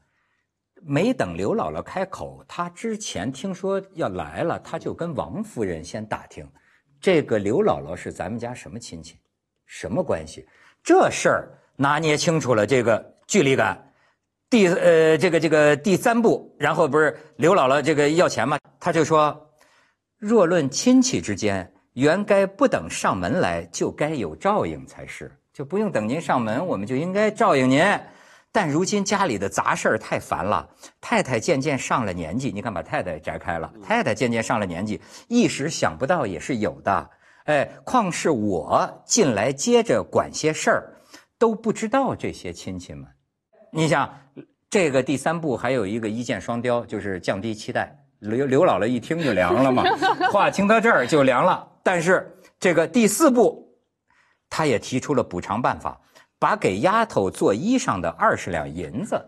[0.83, 6.47] 没等刘姥姥开口，她之前听说要来了，她就跟王夫人先打听，
[6.99, 9.17] 这个刘姥姥是咱们家什么亲戚，
[9.65, 10.45] 什么关系？
[10.83, 13.83] 这事儿拿捏清楚了，这个距离感。
[14.51, 18.59] 第呃，这个这个第三步，然后不是刘姥姥这个要钱嘛？
[18.81, 19.49] 他就说，
[20.17, 27.81] 若论亲戚之间，原该不等上门来，就该有照应才是，就不用等您上门，我们就应该照应您。
[28.51, 34.99] 但如今家里的杂事儿太烦了，太太渐渐上了年纪，你看把太太摘开了，太太渐渐上了年纪，
[35.29, 37.09] 一时想不到也是有的。
[37.45, 40.93] 哎，况是我近来接着管些事儿，
[41.39, 43.07] 都不知道这些亲戚们。
[43.73, 44.13] 你想，
[44.69, 47.97] 这个第三步还有一个一箭双雕，就是降低期待。
[48.19, 49.83] 刘刘姥姥一听就凉了嘛，
[50.29, 51.67] 话听到这儿就凉了。
[51.81, 53.67] 但是这个第四步，
[54.49, 55.99] 他也提出了补偿办法，
[56.37, 59.19] 把给丫头做衣裳的二十两银子，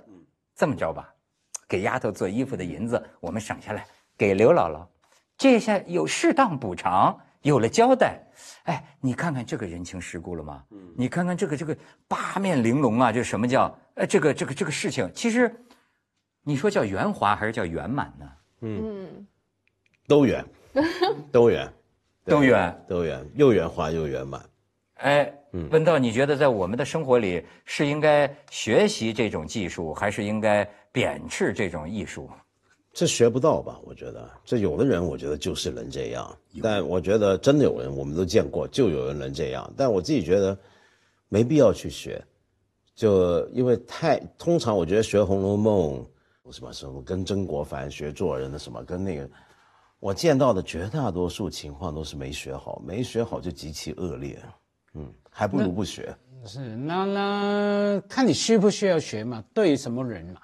[0.53, 1.11] 这么着吧，
[1.67, 3.85] 给丫头做衣服的银子我们省下来
[4.17, 4.85] 给刘姥姥，
[5.37, 8.19] 这下有适当补偿，有了交代。
[8.63, 10.63] 哎，你看看这个人情世故了吗？
[10.71, 11.75] 嗯你看看这个这个
[12.07, 13.73] 八面玲珑啊，这什么叫？
[13.95, 15.53] 呃，这个这个这个事情，其实
[16.43, 18.25] 你说叫圆滑还是叫圆满呢？
[18.61, 19.27] 嗯，
[20.07, 20.45] 都圆，
[21.31, 21.73] 都圆，
[22.25, 24.41] 都圆，都圆，又圆滑又圆满。
[24.95, 25.33] 哎，
[25.71, 32.29] 文道，你觉得在我们的生活里是应该学习这种技术，还是应该贬斥这种艺术？
[32.93, 33.79] 这学不到吧？
[33.83, 36.37] 我觉得这有的人，我觉得就是能这样。
[36.61, 39.73] 但我觉得真的有人，我们都见过，就有人能这样。
[39.75, 40.55] 但我自己觉得
[41.27, 42.23] 没必要去学，
[42.93, 46.05] 就因为太通常，我觉得学《红楼梦》
[46.51, 49.27] 什么什么跟曾国藩学做人的什么跟那个，
[49.99, 54.39] 我见到的绝大多数情况都是没学好，没学好就极其恶劣。
[54.93, 56.15] 嗯，还不如不学。
[56.45, 59.43] 是那那看你需不需要学嘛？
[59.51, 60.41] 对于什么人嘛？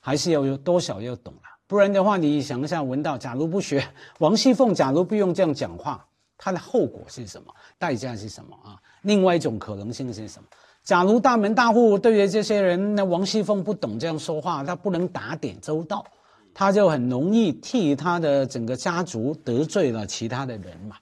[0.00, 1.51] 还是要有多少要懂啊？
[1.72, 3.82] 不然的话，你想一下，文道，假如不学
[4.20, 6.06] 王熙凤，假如不用这样讲话，
[6.36, 7.46] 她的后果是什么？
[7.78, 8.76] 代价是什么啊？
[9.00, 10.46] 另外一种可能性是什么？
[10.84, 16.04] 假如大门大户对于这些人，那王熙凤不懂这样说话，她不能打点周到，
[16.52, 20.96] 她就很容易替她的整个家族得罪了其他的人嘛，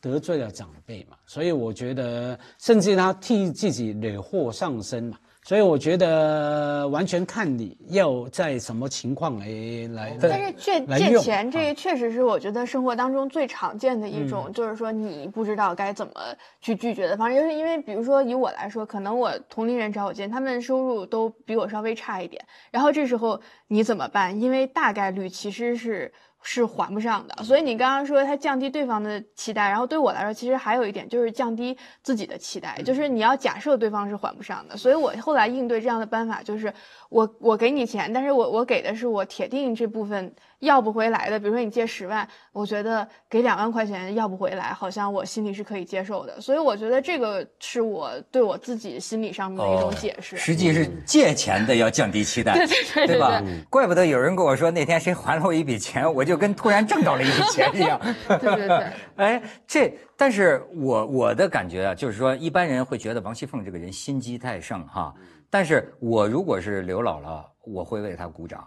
[0.00, 5.16] 得罪了长辈嘛，所以我觉得，甚至她替自己惹祸上身嘛。
[5.46, 9.46] 所以我觉得完全看你要在什么情况来
[9.94, 10.18] 来。
[10.20, 16.12] 但是借借钱，这个确实是我觉得生活当中最常见的一种，就是说你不知道该怎么
[16.60, 17.36] 去拒绝的方式。
[17.36, 24.40] 就是因为比如说以我来说，可能我同龄人找我借，他们收入都比我稍微差一点，然后这时候你怎么办？
[24.40, 26.12] 因为大概率其实是。
[26.48, 36.72] 是还不上的，所以你刚刚说他降低对方的期待，然后对我来说，其实还有一点就是降低自己的期待，就是你要假设对方是还不上的，所以我后来应对这样的办法就是，
[37.08, 40.32] 我我给你钱，但是我我给的是我铁定这部分。
[40.60, 46.40] 要不回来的，比如说你借十万，我觉得给两万块钱要不回来，好像我心里是可以接受的。
[46.40, 50.36] 所以我觉得这个是我对我自己心理上面的一种解释。
[50.36, 53.42] 实际是借钱的要降低期待， 对对对吧？
[53.68, 58.00] 怪不得有人跟我说那天谁还了我一笔钱，我就跟突然挣到了一笔钱一样。
[58.26, 58.86] 对对对。
[59.16, 65.14] 哎，这但是我我的感觉啊，就是说一般人会觉得王熙凤这个人心机太盛哈，
[65.50, 68.66] 但是我如果是刘姥姥，我会为她鼓掌。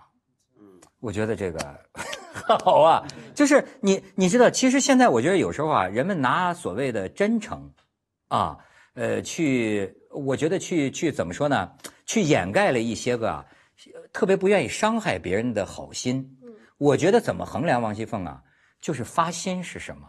[1.00, 1.80] 我觉得这个
[2.64, 7.74] 好啊，就是你你知道，其实现在我觉得有时候啊，人们拿所谓的真诚，
[8.28, 8.58] 啊，
[8.95, 11.72] 呃，去，我觉得去去怎么说呢？
[12.06, 13.45] 去掩盖了一些个
[14.12, 16.38] 特别不愿意伤害别人的好心。
[16.78, 18.43] 我觉得怎么衡量王熙凤啊？
[18.82, 20.08] 就是发心是什么？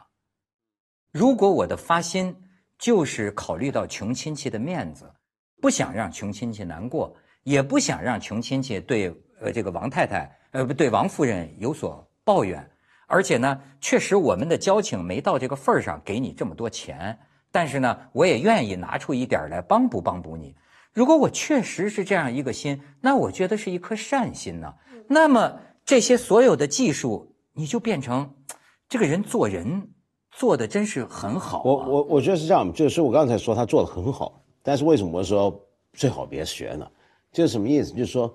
[1.13, 2.37] 如果我的发心
[2.79, 5.13] 就是考虑到穷亲戚的面子，
[5.61, 10.37] 不想让穷亲戚难过，也不想让穷亲戚对呃这个王太太。
[10.53, 12.69] 呃，不对，王夫人有所抱怨，
[13.07, 17.17] 而且呢，确实我们的交情没到这个份儿上，给你这么多钱。
[17.53, 20.57] 但是呢，我也愿意拿出一点来帮补帮补你。
[20.93, 24.75] 如果我确实是这样一个心，那我觉得是一颗善心呢。
[25.07, 28.29] 那么这些所有的技术，你就变成
[28.89, 29.89] 这个人做人
[30.33, 31.63] 做的真是很好。
[31.65, 36.91] 我我我觉得是这样，就是我刚才说他做的很好，但是为什么说最好别学呢？
[37.31, 37.93] 就是什么意思？
[37.93, 38.35] 就是说。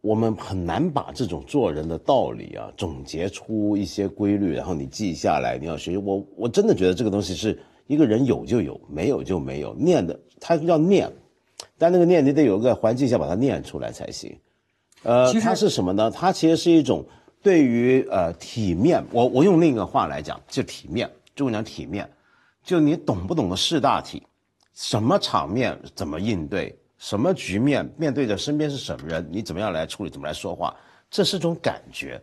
[0.00, 5.96] 我们很难把这种做人的道理啊总结出一些规律，然后你记下来，你要学习。
[5.96, 9.74] 我我真的觉得这个东西是一个人有就有，没有就没有。
[9.74, 11.10] 念的他要念，
[11.78, 14.38] 但那个念你得有个环境下把它念出来才行。
[15.02, 16.10] 呃，它是什么呢？
[16.10, 17.04] 它其实是一种
[17.42, 22.08] 对于呃体面，我我用另一个话来讲，就体面，就讲体面，
[22.64, 24.22] 就你懂不懂得识大体，
[24.74, 30.74] 什么场面怎么应对，什么局面面对着身边是什么人，你怎么样来处理，怎么来说话，
[31.10, 32.20] 这是种感觉。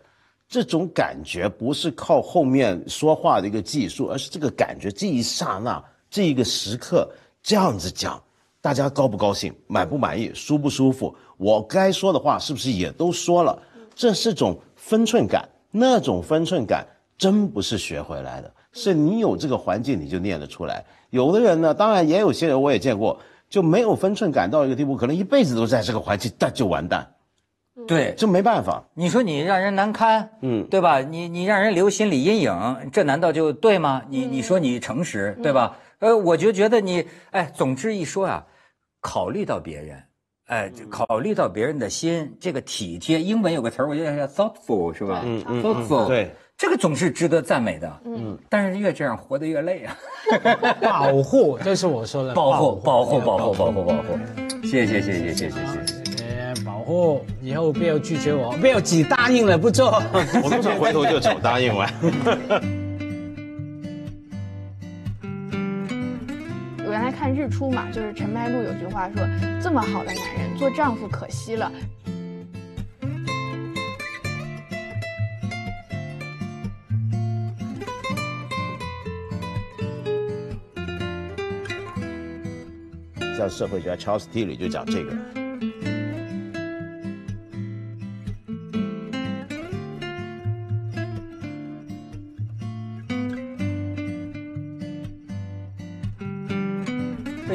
[0.49, 7.09] 这种感觉不是靠后面说话的一个技术，而是这个感觉，这一刹那，这一个时刻，
[7.41, 8.21] 这样子讲，
[8.61, 11.15] 大家高不高兴，满不满意，舒不舒服？
[11.37, 13.59] 我该说的话是不是也都说了？
[13.95, 16.85] 这是种分寸感，那种分寸感
[17.17, 20.85] 真不是学回来的，是你有这个环境你就念得出来。
[21.09, 23.19] 有的人呢，当然也有些人我也见过，
[23.53, 27.13] 就没有分寸感到一个地步，可能一辈子都在这个环境，但就完蛋。
[27.87, 28.83] 对，这没办法。
[28.95, 31.01] 你说你让人难堪，嗯，对吧？
[31.01, 34.01] 你你让人留心理阴影，这难道就对吗？
[34.09, 35.77] 你你说你诚实，对吧？
[35.99, 38.47] 呃，我就觉得你，哎，总之一说啊，
[39.01, 40.01] 考虑到别人，
[40.47, 45.21] 哎，考虑到别人的心，这个体贴，英文有个词儿，我觉得叫 thoughtful，是吧？
[45.23, 47.91] 嗯嗯，thoughtful，对，这个总是值得赞美的。
[48.05, 49.97] 嗯，但是越这样活得越累啊。
[50.81, 52.33] 保护，这是我说的。
[52.33, 54.17] 保护，保护，保护，保护，保护。
[54.63, 56.63] 谢谢，谢谢，谢谢，谢谢。
[56.63, 59.91] 保护以后不要拒绝我，不要只答应了不做。
[60.43, 61.91] 我通常回头就走，答应完。
[66.85, 69.25] 我原来看日出嘛，就是陈白露有句话说
[69.61, 71.69] ：“这么好的男人，做丈夫可惜了。”
[83.43, 85.11] 像社会学家 Charles i l l y 就讲这个。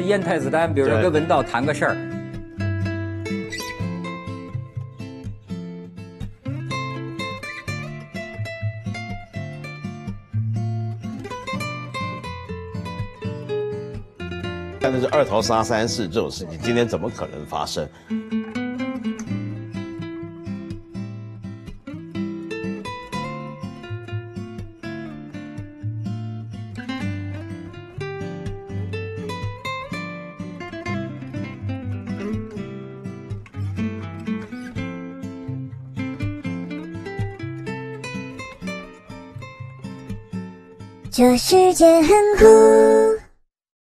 [0.05, 1.95] 燕太子丹，比如说跟文道谈个事儿，
[14.91, 17.87] 但那是二桃杀三士这种事情，今天怎么可能发生？
[41.11, 42.09] 这世界很
[42.39, 42.98] 酷。